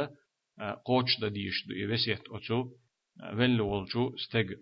قوش 0.85 1.21
دا 1.21 1.29
ديش 1.29 1.67
دو 1.69 1.75
إي 1.75 1.87
وسيت 1.87 2.23
أتو 2.31 2.71
ول 3.39 3.61
والجو 3.61 4.15
استج 4.15 4.55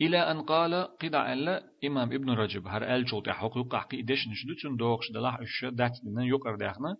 إلى 0.00 0.18
أن 0.30 0.42
قال 0.42 0.74
قدع 0.74 1.32
ألا 1.32 1.62
إمام 1.84 2.12
ابن 2.12 2.30
رجب 2.30 2.66
هر 2.66 2.96
أل 2.96 3.10
شلت 3.10 3.28
حقوق 3.28 3.76
حقي 3.76 4.02
دش 4.02 4.28
نشدو 4.28 4.54
تون 4.62 4.76
دوغش 4.76 5.12
دلح 5.12 5.38
إش 5.40 5.64
دات 5.64 5.92
دنا 6.04 6.24
يقر 6.24 6.56
داخنا 6.56 6.96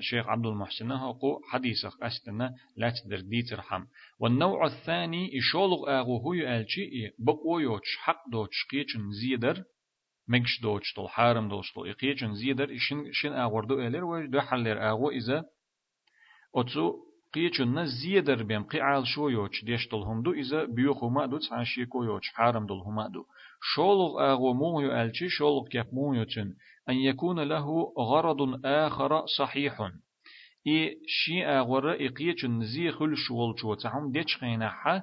شيخ 0.00 0.26
عبد 0.26 0.46
المحسن 0.46 0.92
هقو 0.92 1.40
حديثك 1.50 2.02
أستنا 2.02 2.54
لا 2.76 2.90
تدر 2.90 3.20
دي 3.20 3.42
ترحم 3.42 3.84
والنوع 4.18 4.66
الثاني 4.66 5.38
إشولغ 5.38 6.00
آغو 6.00 6.18
هو 6.18 6.32
يألشي 6.34 7.10
بقو 7.18 7.58
يوش 7.58 7.96
حق 7.98 8.28
دوش 8.32 8.66
قيچن 8.70 9.10
زيدر. 9.10 9.64
مكش 10.28 10.60
دوش 10.62 10.94
طول 10.94 11.08
حارم 11.08 11.48
دوش 11.48 11.72
طول 11.72 11.90
إقيچن 11.90 12.34
زيدر 12.34 12.74
إشن 12.74 13.12
شن 13.12 13.32
آغور 13.32 13.64
دو 13.64 13.74
إلير 13.80 14.04
وش 14.04 14.26
دو 14.26 14.40
حلر 14.40 14.90
آغو 14.90 15.10
إذا 15.10 15.44
أتو 16.56 17.08
قيچن 17.34 17.86
زيدر 17.86 18.42
بيم 18.42 18.62
قعال 18.62 19.06
شو 19.06 19.28
يوش 19.28 19.64
ديش 19.64 19.88
دلهم 19.88 20.22
دو 20.22 20.32
إذا 20.32 20.64
بيوخو 20.64 21.08
ما 21.08 21.26
دو 21.26 21.38
تسعشي 21.38 21.86
كو 21.86 22.04
يوش 22.04 22.28
حارم 22.34 22.66
دلهم 22.66 23.06
دو. 23.12 23.24
شولغ 23.74 24.32
آغو 24.32 24.54
مويو 24.54 24.92
ألشي 24.92 25.28
شولغ 25.28 25.68
كيف 25.68 25.86
مويو 25.92 26.24
تن 26.24 26.54
أن 26.88 26.94
يكون 26.94 27.40
له 27.40 27.92
غرض 27.98 28.66
آخر 28.66 29.26
صحيح. 29.38 29.80
إي 30.66 30.98
شي 31.06 31.46
آغورا 31.46 31.94
إقيچن 31.94 32.62
زي 32.62 32.90
خل 32.90 33.16
شوال 33.16 33.58
شو 33.60 33.74
تهم 33.74 34.12
ديش 34.12 34.36
خينا 34.36 34.68
حا 34.68 35.02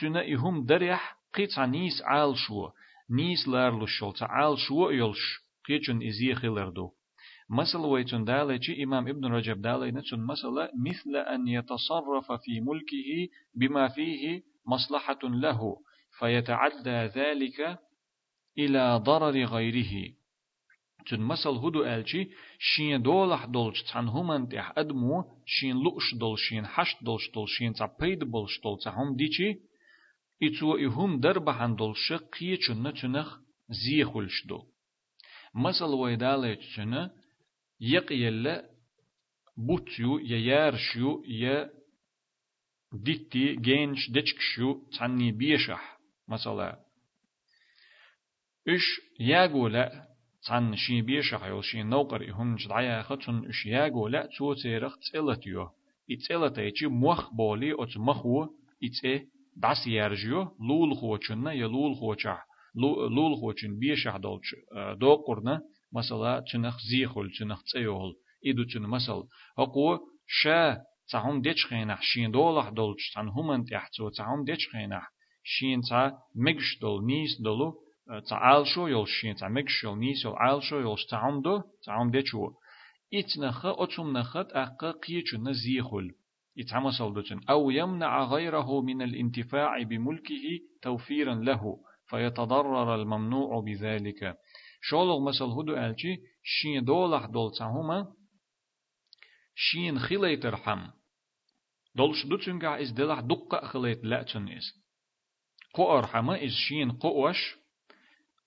تنا 0.00 0.32
إهم 0.32 0.64
دريح 0.66 1.16
قيتا 1.34 1.66
نيس 1.66 2.02
عال 2.02 2.36
شو. 2.36 2.68
نيس 3.10 3.48
لارلو 3.48 3.86
شول 3.86 4.12
تعال 4.12 4.58
شو 4.58 4.90
يلش 4.90 5.42
قيچن 5.68 6.02
إزي 6.02 6.34
خلردو 6.34 6.90
مثل 7.50 7.78
ويتون 7.78 8.24
دالي 8.24 8.84
إمام 8.84 9.08
ابن 9.08 9.24
رجب 9.24 9.62
دالي 9.62 9.90
نتون 9.90 10.26
مثلا 10.26 10.70
مثل 10.86 11.16
أن 11.16 11.48
يتصرف 11.48 12.32
في 12.32 12.60
ملكه 12.60 13.28
بما 13.54 13.88
فيه 13.88 14.42
مصلحة 14.66 15.18
له 15.22 15.76
فيتعدى 16.18 17.20
ذلك 17.20 17.78
إلى 18.58 19.00
ضرر 19.04 19.44
غيره 19.44 20.14
تون 21.06 21.20
مثل 21.20 21.48
هدو 21.48 21.84
ألشي 21.84 22.28
شين 22.58 23.02
دولح 23.02 23.44
دولش 23.44 23.82
تان 23.82 24.08
همان 24.08 24.48
تح 24.48 24.72
أدمو 24.78 25.24
شين 25.46 25.76
لؤش 25.76 26.14
دول 26.14 26.38
شين 26.38 26.66
حشت 26.66 27.04
دولش 27.04 27.30
دول 27.34 27.48
شين 27.48 27.72
تا 27.72 27.96
بيد 28.00 28.24
بولش 28.24 28.60
دول 28.64 28.78
تهم 28.84 29.16
ديشي 29.16 29.71
إتو 30.42 30.76
إهم 30.76 31.20
دربحان 31.20 31.76
دولش 31.76 32.12
قيچن 32.12 32.82
نتنخ 32.86 33.38
زيخولش 33.68 34.46
دو. 34.46 34.62
مثل 35.54 35.84
ويدالي 35.84 36.56
تشنه 36.56 37.10
يق 37.80 38.12
يلا 38.12 38.70
بوتيو 39.56 40.18
يا 40.18 40.38
يارشيو 40.38 41.24
يا 41.28 41.70
ديتي 42.92 43.56
جينش 43.56 44.10
دتشكشو 44.10 44.68
تعني 44.98 45.32
بيشح. 45.32 45.98
مثلا 46.28 46.78
إش 48.68 49.00
ياغولا 49.20 50.06
تان 50.48 50.76
شي 50.76 51.02
بيشح 51.02 51.44
يو 51.44 51.60
شي 51.60 51.82
نوقر 51.82 52.32
هم 52.32 52.56
جدعيا 52.56 53.02
خطن 53.02 53.48
إش 53.48 53.66
ياغولا 53.66 54.28
تو 54.38 54.54
تيرخ 54.54 54.98
تسلتيو 54.98 55.68
إتسلتيجي 56.10 56.86
موخ 56.86 57.34
بولي 57.34 57.72
أوت 57.72 57.96
مخو 57.96 58.46
إتسي 58.84 59.26
داس 59.56 59.86
يارجيو 59.86 60.56
لول 60.68 60.94
خوچنا 60.94 61.52
يا 61.52 61.66
لول 61.66 61.94
خوچا 61.94 62.36
لول 63.16 63.36
خوچن 63.36 63.78
بيشح 63.78 64.16
دولچ 64.16 64.46
دو 65.00 65.24
مثلا 65.92 66.44
تنخ 66.52 66.76
زيخل 66.90 67.30
تنخ 67.38 67.62
تسيول 67.62 68.14
إدو 68.46 68.64
تن 68.64 68.82
مثل 68.82 69.22
أقو 69.58 69.98
شا 70.26 70.78
تعهم 71.10 71.42
ديش 71.42 71.66
خينح 71.66 72.02
شين 72.02 72.30
دولح 72.30 72.68
دولش 72.68 73.12
تن 73.14 73.28
همان 73.28 73.64
تحتو 73.64 74.08
تعهم 74.08 74.44
ديش 74.44 74.68
خينح 74.72 75.08
شين 75.44 75.80
تا 75.88 76.18
مجش 76.34 76.78
دول 76.80 77.06
نيس 77.06 77.40
دولو 77.40 77.74
تعال 78.28 78.66
شو 78.66 78.86
يول 78.86 79.08
شين 79.08 79.34
تا 79.34 79.48
مجش 79.48 79.84
يول 79.84 79.98
نيس 79.98 80.24
يول 80.24 80.36
عال 80.36 80.62
شو 80.62 80.76
يول 80.76 80.98
تعهم 81.10 81.42
دو 81.42 81.62
تعهم 81.84 82.10
ديشو 82.10 82.50
إتنخ 83.14 83.66
أتم 83.66 84.16
نخت 84.16 84.46
زيخل 85.50 85.52
يتعمسل 85.52 86.10
دوتن 86.10 86.21
أو 87.50 87.70
يمنع 87.70 88.24
غيره 88.24 88.80
من 88.80 89.02
الانتفاع 89.02 89.82
بملكه 89.82 90.60
توفيرا 90.82 91.34
له 91.34 91.76
فيتضرر 92.06 92.94
الممنوع 92.94 93.60
بذلك. 93.60 94.36
شولغ 94.82 95.20
مسل 95.20 95.44
هدو 95.44 95.76
ألشي 95.76 96.16
شين 96.42 96.84
دولح 96.84 97.26
دول 97.26 97.52
تهما 97.58 98.06
شين 99.54 99.98
خليت 99.98 100.46
رحم 100.46 100.90
دولش 101.94 102.26
دوتنگا 102.26 102.82
إز 102.82 102.90
دلح 102.92 103.20
دقة 103.20 103.66
خليت 103.66 104.04
لأتن 104.04 104.48
إز. 104.48 104.72
قو 105.74 105.98
أرحمة 105.98 106.44
إز 106.44 106.52
شين 106.68 106.92
قوش 106.92 107.56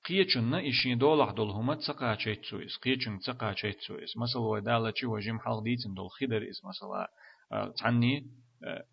قيچن 0.05 0.53
إشين 0.53 0.97
دولح 0.97 1.31
دول 1.31 1.49
هما 1.49 1.75
تسقا 1.75 2.15
چيتسو 2.15 2.57
إز 2.59 2.75
قيچن 2.83 3.19
تسقا 3.19 3.53
چيتسو 3.53 3.95
إز 3.95 4.17
مثلا 4.17 4.41
ودالة 4.41 4.91
چي 4.91 5.05
وجم 5.05 5.39
حلق 5.39 5.63
ديتن 5.63 5.93
دول 5.93 6.09
خدر 6.09 6.49
إز. 6.49 6.61
مثلا 6.65 7.07
تعني 7.51 8.25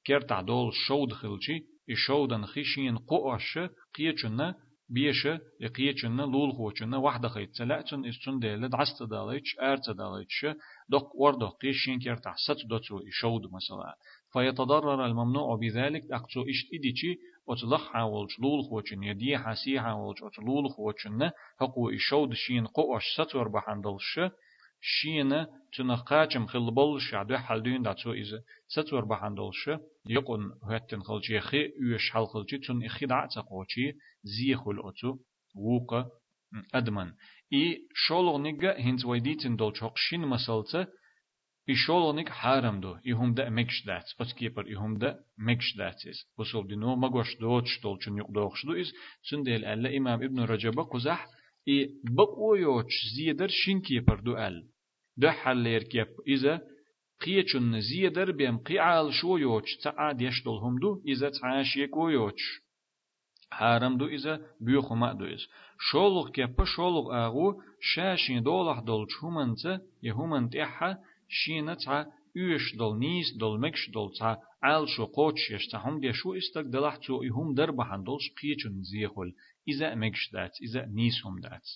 كرتع 0.06 0.40
دول 0.40 0.72
شود 0.72 1.12
خلچي 1.12 1.64
إشودن 1.90 2.44
خيشين 2.44 2.98
قوش 2.98 3.58
قيچن 3.94 4.54
بيشة 4.88 5.40
يقيتشنا 5.60 6.22
لول 6.22 6.52
خوچنا 6.52 6.96
واحدة 6.96 7.28
خيت 7.28 7.54
سلاتشن 7.54 8.06
إستون 8.06 8.38
ديلا 8.38 8.66
دعست 8.66 9.02
داليتش 9.02 9.56
أرت 9.60 9.90
داليتش 9.90 10.46
دق 10.88 11.16
ورد 11.16 11.42
قيشين 11.44 11.98
كيرتع 11.98 12.34
ست 12.46 12.66
دوتو 12.66 13.00
يشود 13.00 13.42
مثلا 13.42 13.94
فيتضرر 14.32 15.06
الممنوع 15.06 15.56
بذلك 15.56 16.02
أقصو 16.12 16.42
إشت 16.42 16.74
إديتشي 16.74 17.16
أتلخ 17.48 17.88
حاولش 17.92 18.38
لول 18.38 18.62
خوچن 18.64 19.02
يدي 19.02 19.38
حسي 19.38 19.80
حاولش 19.80 20.22
أتلول 20.22 20.70
خوچن 20.70 21.30
حقو 21.60 21.90
إشود 21.90 22.32
شين 22.34 22.66
قوش 22.66 23.02
ستور 23.16 23.48
بحندلش 23.48 24.20
شينا 24.84 25.48
تنقاچم 25.72 26.46
خلبلش 26.46 27.14
عدو 27.14 27.36
حلدين 27.36 27.82
داتو 27.82 28.12
إذا 28.12 28.42
ستور 28.68 29.04
بحندلش 29.04 29.70
يقن 30.06 30.50
هاتن 30.70 31.02
خلجي 31.02 31.40
خي 31.40 31.70
يوش 31.80 32.10
حل 32.10 32.26
خلجي 32.26 32.58
تن 32.58 32.84
إخي 32.84 33.06
دعتا 33.06 33.40
قوشي 33.40 33.92
زي 34.24 34.56
خل 34.56 34.78
أتو 34.88 35.18
ووق 35.54 35.94
أدمن. 36.74 37.12
إي 37.52 37.78
شولغ 37.94 38.38
نيجا 38.38 38.78
هنز 38.78 39.04
ويديتن 39.04 39.56
دول 39.56 39.76
شوقشين 39.76 40.20
مسلسة 40.20 40.86
إي 41.68 41.74
شولغ 41.74 42.12
نيج 42.12 42.28
حارم 42.28 42.80
دو. 42.80 42.96
إهم 43.08 43.34
دأ 43.34 43.50
مكش 43.50 43.86
دات. 43.86 44.04
أتكيبر 44.20 44.64
إهم 44.76 44.98
دأ 44.98 45.18
مكش 45.38 45.76
دات 45.76 46.06
إز. 46.06 46.18
بسول 46.38 46.66
دينو 46.66 46.96
مغوش 46.96 47.36
دوتش 47.40 47.80
دول 47.82 47.98
چن 47.98 48.16
يقدوخش 48.18 48.66
دو 48.66 48.72
إز. 48.72 48.92
سندل 49.30 49.64
ألا 49.64 49.96
إمام 49.96 50.22
ابن 50.22 50.40
رجب 50.40 50.80
قزح 50.80 51.26
إي 51.68 51.90
بقو 52.04 52.54
يوش 52.54 52.92
زيدر 53.16 53.48
شين 53.48 53.80
كيبر 53.80 54.20
دو 54.20 54.36
أل 54.36 54.64
ده 55.16 55.32
حلير 55.32 55.82
كيب 55.82 56.06
إذا 56.26 56.60
قيچن 57.20 57.80
زيدر 57.80 58.30
بيم 58.30 58.58
قيعال 58.58 59.14
شو 59.14 59.36
يوش 59.36 59.76
تعاد 59.82 60.20
يشتلهم 60.20 60.78
دو 60.78 61.02
إذا 61.06 61.30
تعاش 61.30 61.76
يكو 61.76 62.08
يوش 62.08 62.62
حرم 63.50 63.96
دو 63.96 64.06
إذا 64.06 64.40
بيوخ 64.60 64.92
ما 64.92 65.12
دو 65.12 65.24
إز. 65.24 65.46
شولغ 65.90 66.30
كيب 66.30 66.64
شولغ 66.64 67.24
آغو 67.24 67.62
شاشين 67.80 68.42
دولح 68.42 68.78
دول 68.80 69.06
شومنت 69.10 69.80
يهومن 70.02 70.48
تيحا 70.50 70.98
شينة 71.28 71.74
تع 71.74 72.06
يوش 72.36 72.76
دول 72.76 72.98
نيس 72.98 73.36
دول 73.36 73.60
مكش 73.60 73.90
دول 73.90 74.12
تع 74.18 74.36
عال 74.62 74.88
شو 74.88 75.04
قوتش 75.04 75.50
يشتهم 75.50 76.00
دي 76.00 76.12
شو 76.12 76.34
إستك 76.34 76.64
دلح 76.64 76.96
تو 76.96 77.22
يهم 77.22 77.54
دربحن 77.54 78.02
دولش 78.04 78.26
قيچن 78.42 78.82
زيخل 78.82 79.32
إذا 79.68 79.94
مكش 79.94 80.30
دات 80.32 80.52
إذا 80.62 80.86
نيسهم 80.86 81.40
دات 81.40 81.68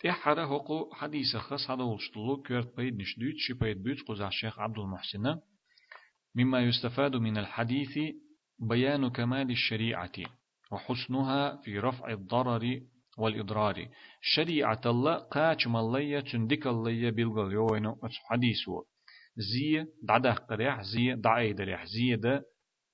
تحرى 0.00 0.44
هقو 0.44 0.94
حديث 0.94 1.36
خاص 1.36 1.70
هذا 1.70 1.82
ولشتلو 1.82 2.42
كيرت 2.42 2.76
بيد 2.76 2.96
نشدوت 2.96 3.34
شي 3.36 3.52
بيد 3.52 3.82
بيت 3.82 4.02
قزع 4.08 4.28
الشيخ 4.28 4.58
عبد 4.58 4.78
المحسن. 4.78 5.40
مما 6.34 6.60
يستفاد 6.60 7.16
من 7.16 7.38
الحديث 7.38 7.98
بيان 8.58 9.10
كمال 9.10 9.50
الشريعة 9.50 10.12
وحسنها 10.72 11.56
في 11.56 11.78
رفع 11.78 12.12
الضرر 12.12 12.80
والإضرار. 13.18 13.88
شريعة 14.20 14.80
الله 14.86 15.16
قاچ 15.16 15.66
ملية 15.66 16.20
تندك 16.20 16.66
الله 16.66 17.10
بالغل 17.10 17.52
يوينو 17.52 18.00
حديثو 18.24 18.82
زي 19.36 19.86
دعده 20.02 20.32
قريح 20.32 20.82
زي 20.82 21.14
دعي 21.14 21.52
دريح 21.52 21.84
زي 21.84 22.16
ده 22.16 22.44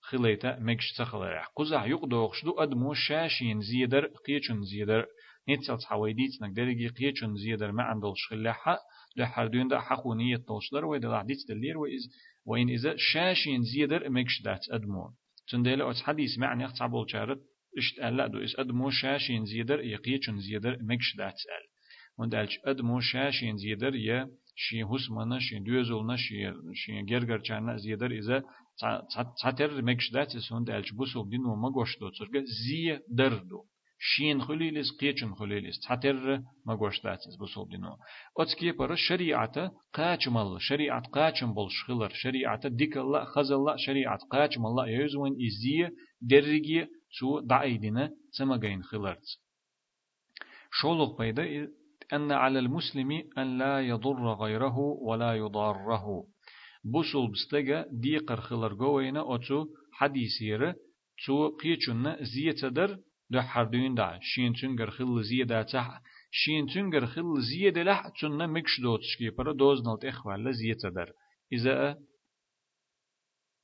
خليتا 0.08 0.58
مكش 0.60 0.92
تخلريح 0.92 1.46
قزع 1.56 1.86
يقدوغش 1.86 2.44
دو 2.44 2.52
أدمو 2.52 2.94
شاشين 2.94 3.60
زيدر 3.60 4.06
قيچن 4.06 4.62
زيدر. 4.62 5.06
نيتسال 5.48 5.78
تحويديت 5.78 6.42
نقدرجي 6.42 6.88
قيچن 6.88 7.36
زيدر 7.36 7.72
ما 7.72 7.82
عندلش 7.82 8.26
خلاحة 8.30 8.78
لحردون 9.16 9.68
ده 9.68 9.80
حقو 9.80 10.14
نية 10.14 10.36
توشلر 10.36 10.84
ويدا 10.84 11.08
لعديت 11.08 11.38
دلير 11.48 11.78
وإز 11.78 12.10
وإن 12.46 12.68
إذا 12.68 12.94
شاشين 12.96 13.62
زيدر 13.62 14.10
مكش 14.10 14.42
دات 14.42 14.60
أدمو 14.70 15.10
تنديل 15.48 15.80
أوت 15.80 15.96
حديث 15.96 16.38
معني 16.38 16.64
أختعبول 16.64 17.10
شارت 17.10 17.40
إشت 17.78 17.98
ألا 17.98 18.26
دو 18.26 18.38
إس 18.38 18.58
أدمو 18.58 18.90
شاشين 18.90 19.44
زيدر 19.44 19.80
يقيچن 19.80 20.38
زيدر 20.38 20.78
مكش 20.82 21.16
دات 21.16 21.34
أل. 21.34 21.64
وندالش 22.18 22.58
أدمو 22.64 23.00
شاشين 23.00 23.56
زيدر 23.56 23.94
يا 23.94 24.30
شي 24.56 24.82
هسمنا 24.82 25.38
شي 25.38 25.58
دوزولنا 25.58 26.16
شي 26.16 26.52
شي 26.74 27.02
جرجر 27.02 27.38
چانا 27.38 27.76
زيدر 27.76 28.10
إذا 28.10 28.42
تعتر 29.42 29.82
مكش 29.82 30.10
دات 30.10 30.36
سون 30.48 30.64
دالش 30.64 30.92
بوسو 30.92 31.24
دينو 31.24 31.56
مغوش 31.56 31.98
دو 31.98 32.08
ترجع 32.10 32.40
زي 32.44 32.98
دردو 33.08 33.64
شين 33.98 34.42
خليلس 34.42 34.90
قيچن 35.00 35.34
خليلس 35.34 35.80
تعتر 35.80 36.42
مغوش 36.66 37.02
دات 37.02 37.18
بوسو 37.38 37.64
دينو 37.64 37.96
أتكي 38.38 38.72
بر 38.72 38.94
شريعة 38.94 39.72
قاچمل 39.94 40.60
شريعة 40.60 41.02
قاچم 41.16 41.54
بولش 41.54 41.84
خلر 41.86 42.08
شريعة 42.08 42.68
ديك 42.68 42.96
الله 42.96 43.24
خز 43.24 43.50
الله 43.52 43.76
شريعة 43.76 44.18
قاچم 44.32 44.66
الله 44.66 44.88
يزون 44.88 45.32
إزي 45.46 45.90
درجي 46.20 46.86
تو 47.18 47.40
دعيدنا 47.40 48.10
سمغين 48.30 48.82
خلرت 48.82 49.26
شولق 50.72 51.18
بيدا 51.18 51.68
أن 52.12 52.32
على 52.32 52.58
المسلم 52.58 53.10
أن 53.38 53.58
لا 53.58 53.80
يضر 53.80 54.34
غيره 54.34 54.78
ولا 54.78 55.34
يضاره 55.34 56.26
بوصل 56.92 57.30
بستجا 57.32 57.86
دي 57.90 58.18
قرخلر 58.18 58.72
جوينا 58.74 59.34
أتو 59.34 59.66
حديثير 59.92 60.74
تو 61.26 61.48
قيچون 61.60 62.24
زيت 62.24 62.64
در 62.64 62.98
ده 63.30 63.42
حردين 63.42 63.94
دا. 63.94 64.18
شين 64.22 64.52
تنجر 64.52 64.90
خل 64.90 65.22
زيادة 65.22 65.62
تح 65.62 66.00
شين 66.30 66.66
تنجر 66.66 67.06
خل 67.06 67.40
زيادة 67.50 67.82
لح 67.82 68.08
تنا 68.20 68.46
مكش 68.46 68.80
دوتشكي 68.80 69.30
برا 69.30 69.52
دوز 69.52 69.78
نلت 69.88 70.04
إخوال 70.04 70.54
زيت 70.54 70.86
در. 70.86 71.12
إذا 71.52 71.98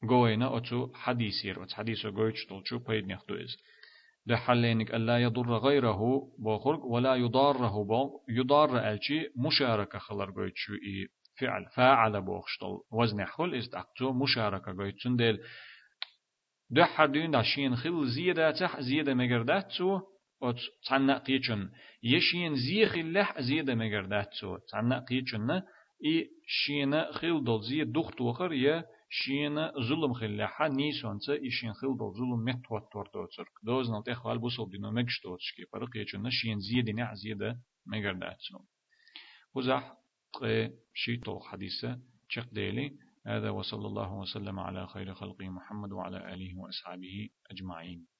جوينا 0.04 0.56
أتو 0.56 0.92
حديثير 0.94 1.62
أت 1.62 1.72
حديثو 1.72 2.10
جويتش 2.10 2.46
تلشو 2.46 2.78
بيد 2.78 3.06
نخدوز 3.06 3.56
ده 4.26 4.36
حلينك 4.36 4.94
ألا 4.94 5.18
يضر 5.18 5.58
غيره 5.58 6.00
بوخرق 6.38 6.84
ولا 6.84 7.14
يضاره 7.14 7.84
بو 7.84 8.20
يضار 8.28 8.78
ألشي 8.92 9.28
مشاركة 9.36 9.98
خلر 9.98 10.30
جويتشو 10.30 10.72
إي 10.74 11.08
فعل. 11.40 11.66
فاعل 11.76 12.20
بوخشتل. 12.20 12.78
وزن 12.92 13.24
حل 13.24 13.54
استقتو 13.54 14.12
مشاركة 14.12 14.72
جويتشن 14.72 15.16
ديل 15.16 15.38
ده 16.70 16.84
حردين 16.84 17.30
دا 17.30 17.42
شين 17.42 17.76
خل 17.76 18.06
زيادة 18.06 18.50
تح 18.50 18.80
زيادة 18.80 19.14
مجردات 19.14 19.72
تو 19.78 20.00
أت 20.42 20.56
تعنى 20.88 21.12
قيتشن 21.12 21.70
يشين 22.02 22.54
زيخ 22.54 22.94
اللح 22.94 23.40
زيادة 23.40 23.74
مجردات 23.74 24.28
تو 24.40 24.58
تعنى 24.72 24.98
قيتشن. 25.04 25.50
إي 26.04 26.28
شين 26.46 27.04
خل 27.12 27.44
دول 27.44 27.62
زياد 27.62 27.92
دخت 27.92 28.20
وخر 28.20 28.52
يا 28.52 28.84
شين 29.10 29.70
ظلم 29.72 30.12
خلها 30.12 30.68
نيسون 30.68 31.18
تا 31.26 31.34
إشين 31.46 31.72
خل 31.72 31.96
دول 31.98 32.12
ظلم 32.14 32.44
مت 32.44 32.70
وتر 32.70 33.10
دوتر 33.14 33.44
دوز 33.62 33.90
نلت 33.90 34.08
إخوال 34.08 34.38
بوصل 34.38 34.70
دينو 34.70 34.90
مجش 34.90 35.20
دوتشكي 35.24 35.64
فرق 35.72 35.96
يجون 35.96 36.30
شين 36.30 36.58
زيادة 36.58 36.92
نع 36.92 37.14
زيادة 37.14 37.58
مجردات 37.86 38.38
وزح 40.40 40.70
شيطو 40.94 41.40
حديثة 41.40 41.98
شق 42.28 42.48
ديلي. 42.52 42.96
هذا 43.26 43.50
وصلى 43.50 43.86
الله 43.86 44.14
وسلم 44.14 44.58
على 44.58 44.86
خير 44.86 45.14
خلقه 45.14 45.48
محمد 45.48 45.92
وعلى 45.92 46.34
آله 46.34 46.58
وأصحابه 46.58 47.28
أجمعين. 47.50 48.11